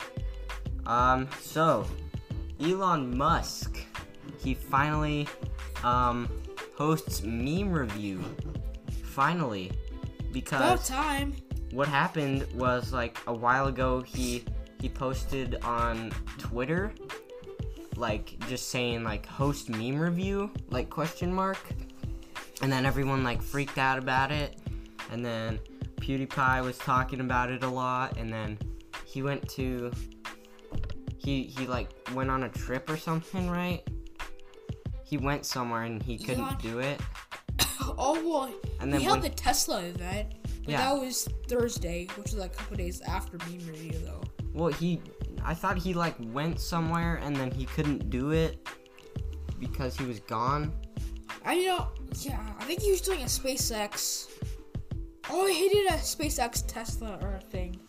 Um, 0.88 1.28
so 1.40 1.86
Elon 2.60 3.16
Musk, 3.16 3.78
he 4.38 4.54
finally 4.54 5.28
um 5.84 6.28
hosts 6.76 7.22
meme 7.22 7.70
review. 7.70 8.24
Finally, 9.04 9.66
About 9.68 10.32
because 10.32 10.88
time. 10.88 11.34
what 11.72 11.88
happened 11.88 12.46
was 12.54 12.92
like 12.92 13.18
a 13.26 13.32
while 13.34 13.66
ago 13.66 14.00
he 14.00 14.44
he 14.80 14.88
posted 14.88 15.56
on 15.64 16.10
Twitter 16.38 16.92
like 17.96 18.36
just 18.48 18.68
saying 18.70 19.02
like 19.02 19.26
host 19.26 19.68
meme 19.68 19.98
review 19.98 20.50
like 20.70 20.88
question 20.88 21.34
mark 21.34 21.58
and 22.62 22.70
then 22.70 22.86
everyone 22.86 23.24
like 23.24 23.42
freaked 23.42 23.76
out 23.76 23.98
about 23.98 24.30
it 24.30 24.56
and 25.10 25.24
then 25.24 25.58
PewDiePie 25.96 26.62
was 26.62 26.78
talking 26.78 27.20
about 27.20 27.50
it 27.50 27.64
a 27.64 27.68
lot 27.68 28.16
and 28.16 28.32
then 28.32 28.56
he 29.04 29.20
went 29.22 29.48
to 29.50 29.90
he 31.28 31.42
he 31.44 31.66
like 31.66 31.90
went 32.14 32.30
on 32.30 32.44
a 32.44 32.48
trip 32.48 32.88
or 32.88 32.96
something 32.96 33.50
right 33.50 33.82
he 35.04 35.16
went 35.18 35.44
somewhere 35.44 35.82
and 35.82 36.02
he 36.02 36.16
couldn't 36.16 36.44
Elon- 36.44 36.58
do 36.62 36.78
it 36.78 37.00
Oh, 38.00 38.14
well, 38.28 38.54
and 38.80 38.92
he 38.92 38.98
then 38.98 39.00
held 39.00 39.22
when, 39.22 39.30
the 39.30 39.36
Tesla 39.36 39.82
event. 39.82 40.34
But 40.64 40.68
Yeah. 40.72 40.78
that 40.94 41.00
was 41.00 41.26
Thursday, 41.48 42.06
which 42.16 42.26
was 42.32 42.34
like 42.36 42.52
a 42.52 42.56
couple 42.56 42.76
days 42.76 43.00
after 43.00 43.38
meme 43.38 43.66
review, 43.66 43.98
though. 44.04 44.22
Well, 44.52 44.72
he, 44.72 45.00
I 45.44 45.54
thought 45.54 45.78
he 45.78 45.94
like 45.94 46.14
went 46.32 46.60
somewhere 46.60 47.16
and 47.24 47.34
then 47.34 47.50
he 47.50 47.64
couldn't 47.64 48.10
do 48.10 48.30
it 48.32 48.68
because 49.58 49.96
he 49.96 50.04
was 50.04 50.20
gone. 50.20 50.72
I 51.44 51.56
know, 51.64 51.88
yeah, 52.20 52.40
I 52.60 52.64
think 52.64 52.82
he 52.82 52.90
was 52.90 53.00
doing 53.00 53.22
a 53.22 53.24
SpaceX. 53.24 54.28
Oh, 55.30 55.46
he 55.46 55.68
did 55.68 55.90
a 55.90 55.94
SpaceX 55.96 56.64
Tesla 56.68 57.18
or 57.22 57.34
a 57.36 57.40
thing. 57.40 57.80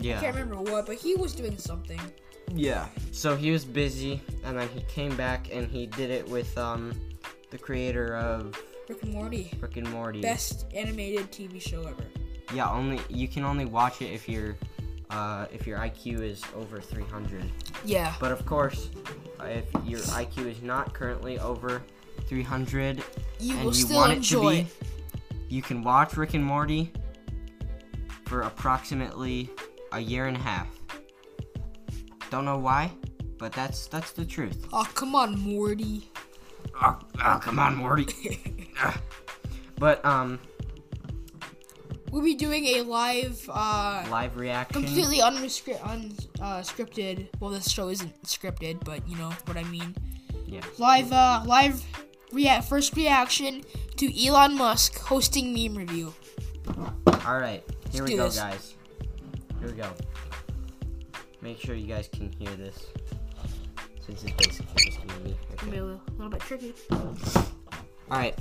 I 0.00 0.20
can't 0.20 0.36
remember 0.36 0.70
what, 0.70 0.86
but 0.86 0.96
he 0.96 1.14
was 1.14 1.34
doing 1.34 1.56
something. 1.58 2.00
Yeah. 2.54 2.86
So 3.12 3.36
he 3.36 3.50
was 3.50 3.64
busy 3.64 4.22
and 4.44 4.58
then 4.58 4.68
he 4.68 4.80
came 4.82 5.16
back 5.16 5.48
and 5.52 5.66
he 5.68 5.86
did 5.86 6.10
it 6.10 6.28
with 6.28 6.56
um 6.58 6.92
the 7.50 7.58
creator 7.58 8.16
of 8.16 8.60
Rick 8.88 9.02
and 9.02 9.12
Morty, 9.12 9.52
Rick 9.60 9.76
and 9.76 9.90
Morty. 9.90 10.20
best 10.20 10.66
animated 10.74 11.30
TV 11.32 11.60
show 11.60 11.82
ever. 11.82 12.04
Yeah, 12.54 12.70
only 12.70 13.00
you 13.08 13.26
can 13.26 13.44
only 13.44 13.64
watch 13.64 14.00
it 14.02 14.12
if 14.12 14.28
you're 14.28 14.56
uh, 15.10 15.46
if 15.52 15.66
your 15.66 15.78
IQ 15.78 16.20
is 16.20 16.42
over 16.54 16.80
300. 16.80 17.44
Yeah. 17.84 18.14
But 18.20 18.32
of 18.32 18.44
course, 18.46 18.90
if 19.40 19.64
your 19.84 20.00
IQ 20.00 20.46
is 20.46 20.62
not 20.62 20.92
currently 20.94 21.38
over 21.38 21.82
300 22.26 23.02
You 23.38 23.56
and 23.56 23.76
you 23.76 23.86
want 23.88 24.12
it 24.12 24.22
to 24.24 24.40
be, 24.48 24.66
you 25.48 25.62
can 25.62 25.82
watch 25.82 26.16
Rick 26.16 26.34
and 26.34 26.44
Morty 26.44 26.92
for 28.24 28.42
approximately 28.42 29.50
a 29.96 30.00
year 30.00 30.26
and 30.26 30.36
a 30.36 30.40
half. 30.40 30.68
Don't 32.30 32.44
know 32.44 32.58
why, 32.58 32.92
but 33.38 33.52
that's 33.52 33.86
that's 33.86 34.12
the 34.12 34.24
truth. 34.24 34.66
Oh, 34.72 34.86
come 34.94 35.14
on, 35.14 35.38
Morty. 35.40 36.10
Oh, 36.80 36.98
oh 37.24 37.38
come 37.42 37.58
on, 37.58 37.76
Morty. 37.76 38.72
But 39.78 40.02
um, 40.06 40.40
We'll 42.10 42.24
be 42.24 42.34
doing 42.34 42.64
a 42.64 42.80
live, 42.80 43.46
uh, 43.52 44.04
live 44.10 44.38
reaction. 44.38 44.84
completely 44.84 45.18
unscripted, 45.18 45.82
unscripted. 46.38 47.28
Well, 47.40 47.50
this 47.50 47.70
show 47.70 47.88
isn't 47.90 48.22
scripted, 48.22 48.82
but 48.84 49.06
you 49.06 49.18
know 49.18 49.30
what 49.44 49.58
I 49.58 49.64
mean. 49.64 49.94
Yeah. 50.46 50.62
Live, 50.78 51.12
uh, 51.12 51.42
live, 51.44 51.84
rea- 52.32 52.62
first 52.62 52.96
reaction 52.96 53.64
to 53.96 54.26
Elon 54.26 54.56
Musk 54.56 54.98
hosting 54.98 55.52
meme 55.52 55.74
review. 55.76 56.14
All 57.26 57.38
right, 57.38 57.62
here 57.92 58.04
we 58.04 58.16
go, 58.16 58.24
this. 58.24 58.38
guys. 58.38 58.74
Here 59.60 59.68
we 59.68 59.72
go. 59.72 59.90
Make 61.40 61.58
sure 61.58 61.74
you 61.74 61.86
guys 61.86 62.08
can 62.08 62.32
hear 62.32 62.50
this, 62.56 62.86
since 64.04 64.24
it's 64.24 64.32
basically 64.32 64.84
just 64.84 65.06
gonna 65.06 65.20
be. 65.20 65.36
It's 65.52 65.60
gonna 65.60 65.72
be 65.72 65.78
a 65.78 65.84
little, 65.84 66.00
little 66.16 66.30
bit 66.30 66.40
tricky. 66.40 66.74
All 66.90 67.04
right, 68.10 68.38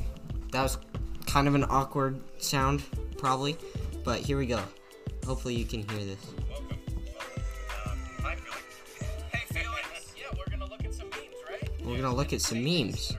that 0.51 0.61
was 0.61 0.77
kind 1.25 1.47
of 1.47 1.55
an 1.55 1.65
awkward 1.69 2.19
sound, 2.37 2.83
probably, 3.17 3.57
but 4.03 4.19
here 4.19 4.37
we 4.37 4.45
go. 4.45 4.59
Hopefully 5.25 5.55
you 5.55 5.65
can 5.65 5.87
hear 5.89 6.05
this. 6.05 6.19
Welcome. 6.49 6.77
Um, 7.85 7.99
hi, 8.21 8.35
Felix. 8.35 8.63
Hey, 9.31 9.43
Felix. 9.47 10.13
Yeah, 10.17 10.37
we're 10.37 10.51
gonna 10.51 10.69
look 10.69 10.85
at 10.85 10.93
some 10.93 11.09
memes, 11.09 11.41
right? 11.49 11.69
We're 11.83 12.01
gonna 12.01 12.15
look 12.15 12.33
at 12.33 12.41
some 12.41 12.63
memes. 12.63 13.15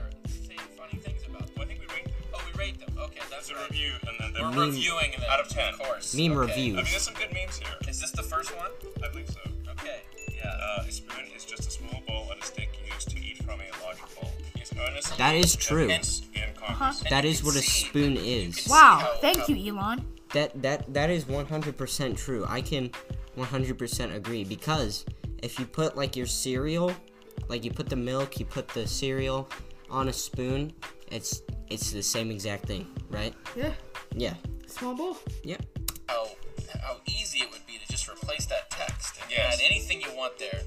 Them. 3.47 3.57
It's 3.59 3.69
a 3.69 3.73
review, 3.73 3.93
and 4.07 4.15
then 4.19 4.33
the 4.33 4.41
We're 4.57 4.65
reviewing 4.65 5.11
them 5.11 5.21
out 5.29 5.39
of 5.39 5.47
ten. 5.49 5.73
Of 5.73 5.79
course. 5.79 6.15
Meme 6.15 6.37
okay. 6.37 6.53
I 6.53 6.55
mean, 6.55 6.75
there's 6.75 7.01
some 7.01 7.13
good 7.13 7.33
memes 7.33 7.57
here. 7.57 7.69
Is 7.87 7.99
this 7.99 8.11
the 8.11 8.23
first 8.23 8.55
one? 8.55 8.69
I 9.03 9.09
believe 9.09 9.29
so. 9.29 9.39
Okay. 9.71 10.01
Yeah. 10.35 10.49
Uh, 10.49 10.83
a 10.87 10.91
spoon 10.91 11.25
is 11.35 11.45
just 11.45 11.67
a 11.67 11.71
small 11.71 12.01
bowl 12.07 12.27
and 12.31 12.41
a 12.41 12.45
stick 12.45 12.69
used 12.93 13.09
to 13.09 13.17
eat 13.17 13.37
from 13.43 13.59
a 13.59 13.83
larger 13.83 14.03
bowl. 14.15 14.31
He's 14.55 14.71
earnest. 14.77 15.17
That 15.17 15.35
is 15.35 15.55
true. 15.55 15.87
Hence, 15.87 16.23
in 16.33 16.43
Congress. 16.55 17.01
And 17.01 17.09
That 17.09 17.23
you 17.23 17.29
is 17.31 17.39
can 17.39 17.47
what 17.47 17.55
a 17.55 17.61
spoon 17.61 18.17
is. 18.17 18.67
Wow, 18.69 19.17
thank 19.21 19.47
you, 19.49 19.73
Elon. 19.73 20.05
That 20.33 20.61
that 20.61 20.93
that 20.93 21.09
is 21.09 21.25
100% 21.25 22.17
true. 22.17 22.45
I 22.47 22.61
can 22.61 22.91
100% 23.37 24.15
agree 24.15 24.43
because 24.43 25.05
if 25.41 25.59
you 25.59 25.65
put 25.65 25.95
like 25.95 26.15
your 26.15 26.25
cereal, 26.25 26.91
like 27.47 27.63
you 27.63 27.71
put 27.71 27.89
the 27.89 27.95
milk, 27.95 28.39
you 28.39 28.45
put 28.45 28.67
the 28.67 28.87
cereal 28.87 29.47
on 29.89 30.09
a 30.09 30.13
spoon, 30.13 30.73
it's 31.11 31.41
it's 31.69 31.91
the 31.91 32.01
same 32.03 32.31
exact 32.31 32.65
thing, 32.65 32.87
right? 33.09 33.33
Yeah, 33.55 33.73
Yeah. 34.15 34.33
small 34.67 34.95
bowl. 34.95 35.17
Yeah. 35.43 35.57
How 36.07 36.27
how 36.81 36.97
easy 37.07 37.39
it 37.39 37.51
would 37.51 37.65
be 37.65 37.77
to 37.77 37.87
just 37.91 38.07
replace 38.09 38.45
that 38.47 38.69
text 38.69 39.19
and 39.21 39.31
Yes. 39.31 39.55
add 39.55 39.65
anything 39.65 40.01
you 40.01 40.11
want 40.15 40.37
there. 40.37 40.61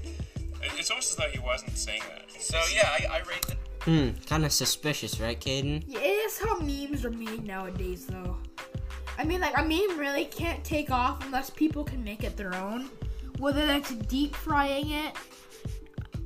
It's 0.77 0.89
almost 0.91 1.11
as 1.11 1.17
though 1.17 1.29
he 1.31 1.39
wasn't 1.39 1.77
saying 1.77 2.01
that. 2.09 2.31
So 2.41 2.57
yeah, 2.73 2.89
I, 2.89 3.17
I 3.17 3.19
rate 3.19 3.45
the. 3.47 3.55
Hmm, 3.81 4.09
kind 4.27 4.45
of 4.45 4.51
suspicious, 4.51 5.19
right, 5.19 5.39
Caden? 5.39 5.83
Yeah, 5.87 5.99
it 5.99 6.25
is 6.25 6.37
how 6.39 6.59
memes 6.59 7.03
are 7.03 7.09
made 7.09 7.43
nowadays, 7.45 8.05
though. 8.05 8.37
I 9.17 9.23
mean, 9.23 9.41
like, 9.41 9.57
a 9.57 9.63
meme 9.63 9.97
really 9.97 10.25
can't 10.25 10.63
take 10.63 10.91
off 10.91 11.25
unless 11.25 11.49
people 11.49 11.83
can 11.83 12.03
make 12.03 12.23
it 12.23 12.37
their 12.37 12.53
own. 12.55 12.89
Whether 13.39 13.65
that's 13.65 13.91
deep 13.91 14.35
frying 14.35 14.91
it. 14.91 15.15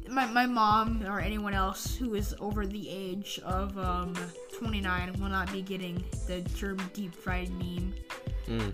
My, 0.10 0.26
my 0.26 0.46
mom 0.46 1.04
or 1.08 1.20
anyone 1.22 1.54
else 1.54 1.96
who 1.96 2.14
is 2.16 2.36
over 2.42 2.66
the 2.68 2.90
age 2.90 3.40
of 3.46 3.78
um, 3.78 4.14
29 4.60 5.14
will 5.20 5.30
not 5.30 5.52
be 5.52 5.62
getting 5.62 6.04
the 6.28 6.42
term 6.58 6.78
deep 6.94 7.14
fried 7.14 7.50
meme. 7.52 7.94
Hmm. 8.48 8.70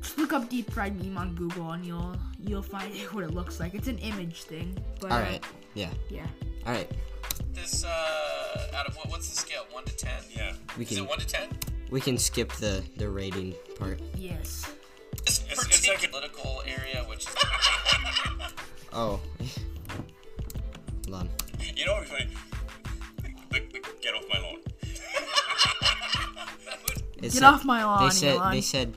Just 0.00 0.18
look 0.18 0.32
up 0.32 0.48
deep 0.48 0.70
fried 0.70 1.00
meme 1.02 1.16
on 1.16 1.34
Google 1.34 1.70
and 1.72 1.84
you'll 1.86 2.16
you'll 2.40 2.62
find 2.62 2.92
what 3.12 3.24
it 3.24 3.32
looks 3.32 3.60
like. 3.60 3.74
It's 3.74 3.88
an 3.88 3.98
image 3.98 4.42
thing. 4.44 4.76
But, 5.00 5.12
All 5.12 5.18
uh. 5.18 5.38
Yeah. 5.74 5.90
yeah. 6.10 6.26
All 6.66 6.72
right. 6.72 6.90
This 7.54 7.84
uh, 7.84 8.68
out 8.74 8.86
of 8.86 8.96
what? 8.96 9.08
What's 9.10 9.28
the 9.30 9.36
scale? 9.36 9.64
One 9.70 9.84
to 9.84 9.96
ten? 9.96 10.22
Yeah. 10.34 10.52
We 10.76 10.84
Is 10.84 10.92
it 10.92 10.96
can 10.96 11.06
one 11.06 11.18
to 11.18 11.26
ten? 11.26 11.48
we 11.90 12.00
can 12.00 12.18
skip 12.18 12.52
the 12.54 12.82
the 12.96 13.08
rating 13.08 13.54
part. 13.78 14.00
Yes. 14.16 14.70
This 15.24 15.40
It's- 15.50 15.66
it's 15.66 15.88
like 15.88 16.04
a- 16.04 16.08
political 16.08 16.62
area, 16.66 17.04
which 17.08 17.26
is 17.26 17.34
Oh. 18.92 19.20
Hold 21.08 21.14
on. 21.14 21.28
You 21.74 21.86
know 21.86 21.92
what 21.94 22.08
would 22.10 22.10
be 22.10 22.24
funny? 22.24 22.30
The, 23.50 23.60
the, 23.72 23.80
get 24.02 24.14
off 24.14 24.24
my 24.32 24.40
lawn. 24.40 24.51
It 27.22 27.30
Get 27.30 27.32
said- 27.32 27.42
off 27.44 27.64
my 27.64 27.84
lawn, 27.84 28.04
They 28.08 28.10
said 28.14 28.36
Elon. 28.36 28.52
they 28.52 28.60
said 28.60 28.96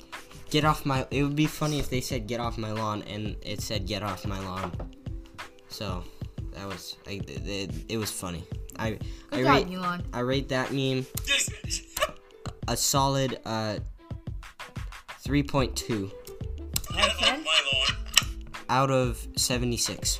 get 0.50 0.66
off 0.66 0.86
my. 0.86 1.06
It 1.12 1.24
would 1.24 1.36
be 1.36 1.46
funny 1.48 1.80
if 1.80 1.90
they 1.90 2.02
said 2.02 2.28
get 2.28 2.40
off 2.40 2.58
my 2.58 2.72
lawn 2.72 3.04
and 3.04 3.36
it 3.42 3.62
said 3.62 3.86
get 3.88 4.02
off 4.04 4.26
my 4.26 4.40
lawn. 4.40 4.72
So 5.70 6.04
that 6.54 6.68
was 6.68 6.98
I, 7.08 7.22
it, 7.28 7.72
it 7.90 7.98
was 7.98 8.12
funny. 8.12 8.44
I 8.80 8.98
I 9.32 9.38
Good 9.42 9.46
rate 9.46 9.68
Elon. 9.72 10.04
I 10.14 10.20
rate 10.22 10.50
that 10.50 10.72
meme 10.74 11.06
a 12.68 12.76
solid 12.76 13.40
uh 13.46 13.78
3.2 15.26 16.12
Get 16.94 17.10
off 17.10 17.22
my 17.22 17.38
lawn 17.38 17.96
out 18.70 18.90
of 18.92 19.28
76. 19.36 20.20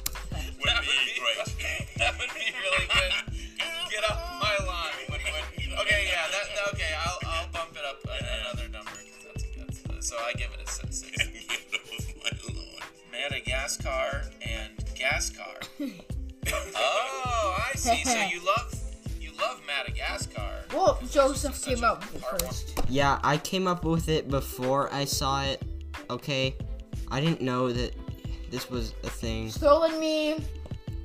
Madagascar 13.66 14.22
and 14.44 14.78
Gascar. 14.96 15.68
oh, 16.76 17.58
I 17.74 17.76
see. 17.76 18.04
So 18.04 18.22
you 18.26 18.40
love 18.46 18.76
you 19.20 19.32
love 19.40 19.60
Madagascar. 19.66 20.66
Well, 20.72 21.00
Joseph 21.10 21.60
came 21.64 21.84
up 21.84 22.02
with 22.02 22.18
it 22.18 22.40
first. 22.40 22.80
Yeah, 22.90 23.20
I 23.24 23.38
came 23.38 23.66
up 23.68 23.84
with 23.84 24.08
it 24.08 24.30
before 24.30 24.94
I 24.94 25.06
saw 25.06 25.44
it. 25.44 25.64
Okay, 26.12 26.56
I 27.10 27.20
didn't 27.20 27.42
know 27.42 27.72
that 27.72 27.96
this 28.52 28.70
was 28.70 28.94
a 29.04 29.10
thing. 29.10 29.50
Stolen 29.50 30.00
meme. 30.00 30.46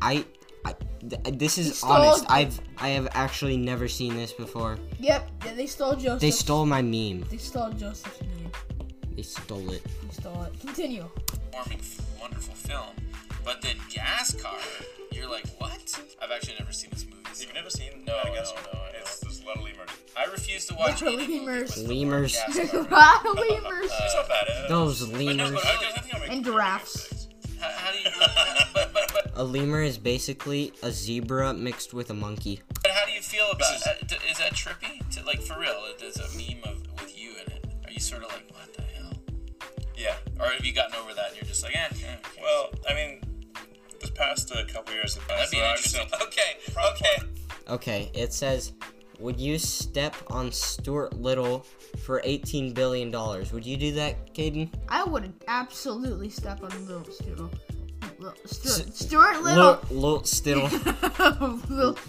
I, 0.02 0.26
I 0.66 0.74
th- 1.08 1.38
this 1.38 1.56
is 1.56 1.78
stole- 1.78 1.92
honest. 1.92 2.26
I've 2.28 2.60
I 2.76 2.88
have 2.90 3.08
actually 3.12 3.56
never 3.56 3.88
seen 3.88 4.16
this 4.16 4.34
before. 4.34 4.76
Yep, 4.98 5.30
yeah, 5.46 5.54
they 5.54 5.66
stole 5.66 5.96
Joseph. 5.96 6.20
They 6.20 6.30
stole 6.30 6.66
my 6.66 6.82
meme. 6.82 7.24
They 7.30 7.38
stole 7.38 7.70
Joseph's 7.70 8.20
meme. 8.20 8.52
They 9.16 9.22
stole 9.22 9.70
it. 9.70 9.82
They 10.02 10.12
stole 10.12 10.42
it. 10.42 10.60
Continue. 10.60 11.08
Warming, 11.52 11.80
wonderful 12.20 12.54
film. 12.54 12.94
But 13.44 13.62
then 13.62 13.76
Gascar, 13.90 14.58
you're 15.12 15.28
like, 15.30 15.46
what? 15.58 16.00
I've 16.22 16.30
actually 16.30 16.54
never 16.58 16.72
seen 16.72 16.90
this 16.90 17.04
movie. 17.06 17.22
so- 17.32 17.42
You've 17.44 17.54
never 17.54 17.70
seen 17.70 18.04
No, 18.06 18.16
Madagascar? 18.24 18.60
no, 18.72 18.78
no, 18.78 18.84
I 18.84 18.90
It's 19.00 19.20
there's 19.20 19.40
a 19.42 19.46
lot 19.46 19.56
of 19.56 19.62
lemurs. 19.62 19.88
I 20.16 20.24
refuse 20.26 20.66
to 20.66 20.74
watch 20.74 21.02
What 21.02 21.14
are 21.14 21.20
any 21.20 21.40
lemurs? 21.40 21.76
Lemurs. 21.78 22.36
word 22.50 22.90
Lemurs. 22.90 23.90
It's 24.04 24.14
not 24.14 24.28
bad. 24.28 24.48
uh, 24.48 24.68
Those 24.68 25.00
But 25.06 25.18
no, 25.18 25.24
lemurs. 25.24 25.50
but, 25.52 25.64
I 25.66 25.76
think- 25.76 25.98
I 25.98 26.00
think 26.00 26.14
I'll 26.14 26.20
make 26.20 26.30
And 26.30 26.44
giraffes. 26.44 27.28
how, 27.60 27.68
how 27.70 27.92
do 27.92 27.98
you? 27.98 28.10
But, 28.72 28.92
but, 28.92 29.10
but, 29.12 29.30
A 29.34 29.42
lemur 29.44 29.82
is 29.82 29.98
basically 29.98 30.72
a 30.82 30.90
zebra 30.92 31.54
mixed 31.54 31.92
with 31.94 32.10
a 32.10 32.14
monkey. 32.14 32.60
but 32.82 32.90
how 32.92 33.04
do 33.06 33.12
you 33.12 33.20
feel 33.22 33.46
about? 33.50 33.58
This 33.58 33.80
is- 33.80 33.86
uh, 33.86 33.94
d 34.06 34.16
is 34.30 34.38
that 34.38 34.52
trippy? 34.52 35.00
To, 35.14 35.24
like 35.24 35.40
for 35.42 35.58
real? 35.58 35.82
There's 35.98 36.18
a 36.18 36.28
meme 36.36 36.62
of 36.64 36.76
with 37.00 37.18
you 37.18 37.30
in 37.32 37.50
it. 37.52 37.64
Are 37.86 37.90
you 37.90 38.00
sort 38.00 38.22
of 38.22 38.28
like, 38.30 38.46
what 38.52 38.72
the 38.74 38.82
hell? 38.82 38.89
Yeah. 40.00 40.16
Or 40.40 40.46
have 40.48 40.64
you 40.64 40.72
gotten 40.72 40.94
over 40.96 41.12
that 41.14 41.28
and 41.28 41.36
you're 41.36 41.44
just 41.44 41.62
like, 41.62 41.74
eh? 41.76 41.78
eh, 41.78 41.92
okay. 41.92 42.40
Well, 42.42 42.70
I 42.88 42.94
mean, 42.94 43.20
this 44.00 44.10
past 44.10 44.50
uh, 44.54 44.64
couple 44.72 44.94
years 44.94 45.14
have 45.16 45.28
that'd 45.28 45.50
be 45.50 45.58
so 45.58 45.62
interesting. 45.64 46.08
still- 46.08 46.26
Okay, 46.26 46.56
okay. 46.90 47.28
Okay, 47.68 48.10
it 48.14 48.32
says, 48.32 48.72
would 49.18 49.38
you 49.38 49.58
step 49.58 50.16
on 50.28 50.50
Stuart 50.50 51.12
Little 51.20 51.66
for 52.04 52.22
18 52.24 52.72
billion 52.72 53.10
dollars? 53.10 53.52
Would 53.52 53.66
you 53.66 53.76
do 53.76 53.92
that, 53.92 54.32
Caden? 54.34 54.70
I 54.88 55.04
would 55.04 55.32
absolutely 55.46 56.30
step 56.30 56.62
on 56.62 56.86
Little 56.86 57.04
Stuart. 57.12 57.52
Little- 58.18 58.34
Stuart, 58.46 58.96
Stuart 58.96 59.42
Little. 59.42 59.78
Little 59.90 60.24
Stittle. 60.24 60.68
Little- 61.68 61.98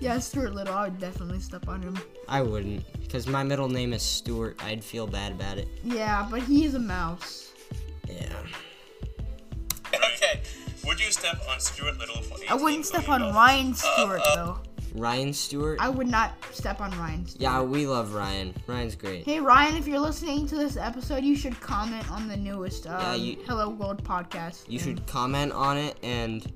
yeah, 0.00 0.18
Stuart 0.18 0.54
Little. 0.54 0.74
I 0.74 0.84
would 0.84 0.98
definitely 0.98 1.40
step 1.40 1.68
on 1.68 1.82
him. 1.82 1.98
I 2.28 2.42
wouldn't, 2.42 2.84
cause 3.10 3.26
my 3.26 3.42
middle 3.42 3.68
name 3.68 3.92
is 3.92 4.02
Stuart. 4.02 4.62
I'd 4.64 4.82
feel 4.84 5.06
bad 5.06 5.32
about 5.32 5.58
it. 5.58 5.68
Yeah, 5.84 6.26
but 6.30 6.42
he's 6.42 6.74
a 6.74 6.78
mouse. 6.78 7.52
Yeah. 8.08 8.32
Okay. 9.94 10.40
Would 10.84 11.00
you 11.00 11.10
step 11.10 11.40
on 11.50 11.60
Stuart 11.60 11.98
Little 11.98 12.22
for 12.22 12.36
I 12.50 12.54
wouldn't 12.54 12.86
step 12.86 13.08
on 13.08 13.20
dollars? 13.20 13.34
Ryan 13.34 13.74
Stewart 13.74 14.20
though. 14.34 14.58
Ryan 14.94 15.32
Stewart. 15.34 15.78
I 15.80 15.88
would 15.90 16.06
not 16.08 16.32
step 16.52 16.80
on 16.80 16.90
Ryan's. 16.98 17.36
yeah, 17.38 17.60
we 17.60 17.86
love 17.86 18.14
Ryan. 18.14 18.54
Ryan's 18.66 18.94
great. 18.94 19.24
Hey 19.24 19.38
Ryan, 19.40 19.76
if 19.76 19.86
you're 19.86 19.98
listening 20.00 20.46
to 20.48 20.56
this 20.56 20.76
episode, 20.76 21.24
you 21.24 21.36
should 21.36 21.58
comment 21.60 22.10
on 22.10 22.26
the 22.26 22.36
newest 22.36 22.86
um, 22.86 23.20
you- 23.20 23.36
Hello 23.46 23.68
World 23.68 24.02
podcast. 24.02 24.64
You 24.66 24.78
And 24.78 24.80
should 24.80 25.06
comment 25.06 25.52
on 25.52 25.76
it 25.76 25.98
and 26.02 26.50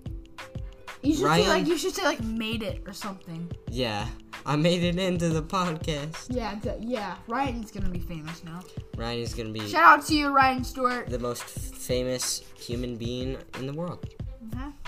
You 1.03 1.15
should 1.15 1.25
Ryan- 1.25 1.45
say 1.45 1.49
like 1.51 1.67
you 1.67 1.77
should 1.79 1.95
say 1.95 2.05
like 2.05 2.23
made 2.23 2.63
it 2.63 2.83
or 2.87 2.93
something. 2.93 3.51
yeah, 3.69 4.07
I 4.47 4.57
made 4.57 4.83
it 4.85 4.99
into 4.99 5.29
the 5.31 5.43
podcast. 5.43 6.27
Yeah, 6.31 6.55
d- 6.57 6.71
yeah. 6.81 7.17
Ryan's 7.27 7.71
gonna 7.73 7.89
be 7.89 7.99
famous 7.99 8.45
now. 8.45 8.61
Ryan 8.97 9.21
is 9.21 9.35
gonna 9.35 9.51
be 9.51 9.67
Shout 9.69 9.99
out 10.01 10.07
to 10.07 10.15
you, 10.15 10.29
Ryan 10.29 10.63
Stewart. 10.65 11.09
the 11.09 11.19
most 11.19 11.43
famous 11.45 12.43
human 12.57 12.97
being 12.97 13.37
in 13.59 13.67
the 13.67 13.73
world. 13.73 14.07
Uh-huh. 14.55 14.71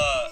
Uh, 0.00 0.30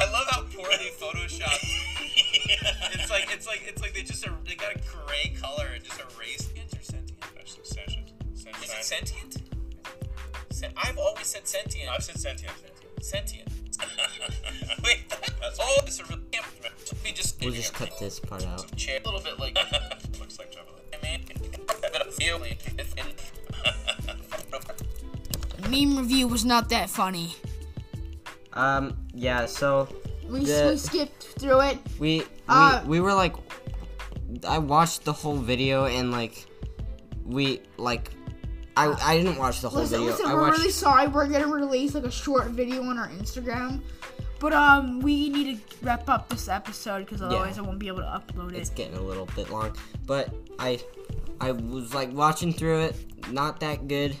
I 0.00 0.10
love 0.10 0.26
how 0.30 0.40
poorly 0.44 0.90
photoshopped. 0.98 1.68
it's 2.94 3.10
like 3.10 3.28
it's 3.30 3.46
like 3.46 3.62
it's 3.66 3.82
like 3.82 3.92
they 3.92 4.02
just 4.02 4.26
er- 4.26 4.32
they 4.46 4.54
got 4.54 4.74
a 4.74 4.78
gray 4.78 5.34
color 5.38 5.66
and 5.74 5.84
just 5.84 6.00
erased 6.00 6.56
it 6.56 6.72
or 6.74 6.82
sentient. 6.82 7.22
Actually, 7.38 7.64
sentient. 7.64 8.08
Sentient. 8.34 8.64
Is 8.64 8.70
it 8.72 8.84
sentient? 8.84 9.36
I've 10.78 10.96
always 10.96 11.26
said 11.26 11.46
sentient. 11.46 11.90
I've 11.90 12.02
said 12.02 12.18
sentient. 12.18 12.52
sentient. 13.02 13.48
Wait, 14.84 15.00
that's 15.40 15.58
oh, 15.60 15.78
this 15.84 16.00
is 16.00 16.08
really. 16.08 16.22
We 17.04 17.12
just 17.12 17.40
We'll 17.40 17.52
just 17.52 17.74
cut 17.74 17.90
this 17.98 18.18
part 18.20 18.44
out. 18.46 18.64
a 18.70 19.00
little 19.04 19.20
bit 19.20 19.38
like. 19.38 19.56
Looks 20.20 20.38
like 20.38 20.52
Jabba. 20.52 20.72
I 20.92 21.02
mean, 21.02 21.24
a 21.30 21.90
bit 21.90 22.02
of 22.06 22.14
feeling. 22.14 22.56
Meme 25.70 25.98
review 25.98 26.28
was 26.28 26.44
not 26.44 26.68
that 26.70 26.88
funny. 26.90 27.34
Um, 28.54 28.96
yeah. 29.14 29.46
So 29.46 29.88
We, 30.28 30.44
The- 30.44 30.68
we 30.72 30.76
skipped 30.76 31.22
through 31.38 31.60
it. 31.60 31.78
we 31.98 32.18
we, 32.20 32.24
Uh, 32.48 32.82
we 32.86 33.00
were 33.00 33.12
like, 33.14 33.34
I 34.46 34.58
watched 34.58 35.04
the 35.04 35.12
whole 35.12 35.36
video 35.36 35.84
and 35.86 36.10
like, 36.10 36.46
we 37.24 37.60
like, 37.76 38.10
I 38.78 39.12
I 39.12 39.16
didn't 39.16 39.36
watch 39.36 39.60
the 39.60 39.68
whole 39.68 39.80
Listen, 39.82 39.98
video. 40.00 40.12
listen, 40.12 40.26
I 40.26 40.34
we're 40.34 40.40
watched. 40.42 40.58
really 40.58 40.70
sorry. 40.70 41.06
We're 41.08 41.26
gonna 41.26 41.46
release 41.48 41.94
like 41.94 42.04
a 42.04 42.10
short 42.10 42.48
video 42.48 42.82
on 42.84 42.96
our 42.98 43.08
Instagram, 43.08 43.80
but 44.38 44.52
um, 44.52 45.00
we 45.00 45.28
need 45.30 45.56
to 45.68 45.76
wrap 45.84 46.08
up 46.08 46.28
this 46.28 46.48
episode 46.48 47.00
because 47.00 47.20
otherwise 47.22 47.58
I 47.58 47.62
won't 47.62 47.78
be 47.78 47.88
able 47.88 48.00
to 48.00 48.04
upload 48.22 48.52
it. 48.52 48.58
It's 48.58 48.70
getting 48.70 48.96
a 48.96 49.00
little 49.02 49.26
bit 49.34 49.50
long, 49.50 49.76
but 50.06 50.32
I 50.58 50.80
I 51.40 51.52
was 51.52 51.92
like 51.94 52.12
watching 52.12 52.52
through 52.52 52.80
it. 52.82 53.30
Not 53.32 53.60
that 53.60 53.88
good. 53.88 54.16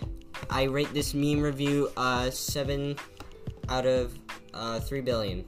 I 0.50 0.64
rate 0.64 0.92
this 0.94 1.14
meme 1.14 1.40
review 1.40 1.90
uh 1.96 2.30
seven 2.30 2.96
out 3.68 3.86
of 3.86 4.18
uh 4.54 4.80
three 4.80 5.00
billion. 5.02 5.44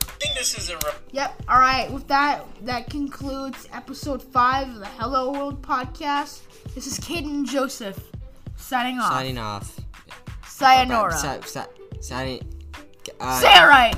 I 0.00 0.18
think 0.18 0.34
this 0.34 0.56
is 0.58 0.70
a. 0.70 0.76
Re- 0.76 0.92
Yep. 1.12 1.42
All 1.48 1.58
right. 1.58 1.90
With 1.90 2.06
that, 2.08 2.44
that 2.64 2.88
concludes 2.90 3.68
episode 3.72 4.22
five 4.22 4.68
of 4.68 4.76
the 4.80 4.86
Hello 4.86 5.32
World 5.32 5.62
podcast. 5.62 6.40
This 6.74 6.86
is 6.86 6.98
Caden 6.98 7.46
Joseph 7.46 7.98
signing 8.68 8.98
off. 8.98 9.10
Signing 9.12 9.38
off. 9.38 9.82
Sayonara. 10.48 11.12
Sa- 11.16 11.40
sa- 11.42 11.66
signing. 12.00 12.40
Uh, 13.20 13.40
Say 13.40 13.52
it 13.54 13.66
right. 13.66 13.94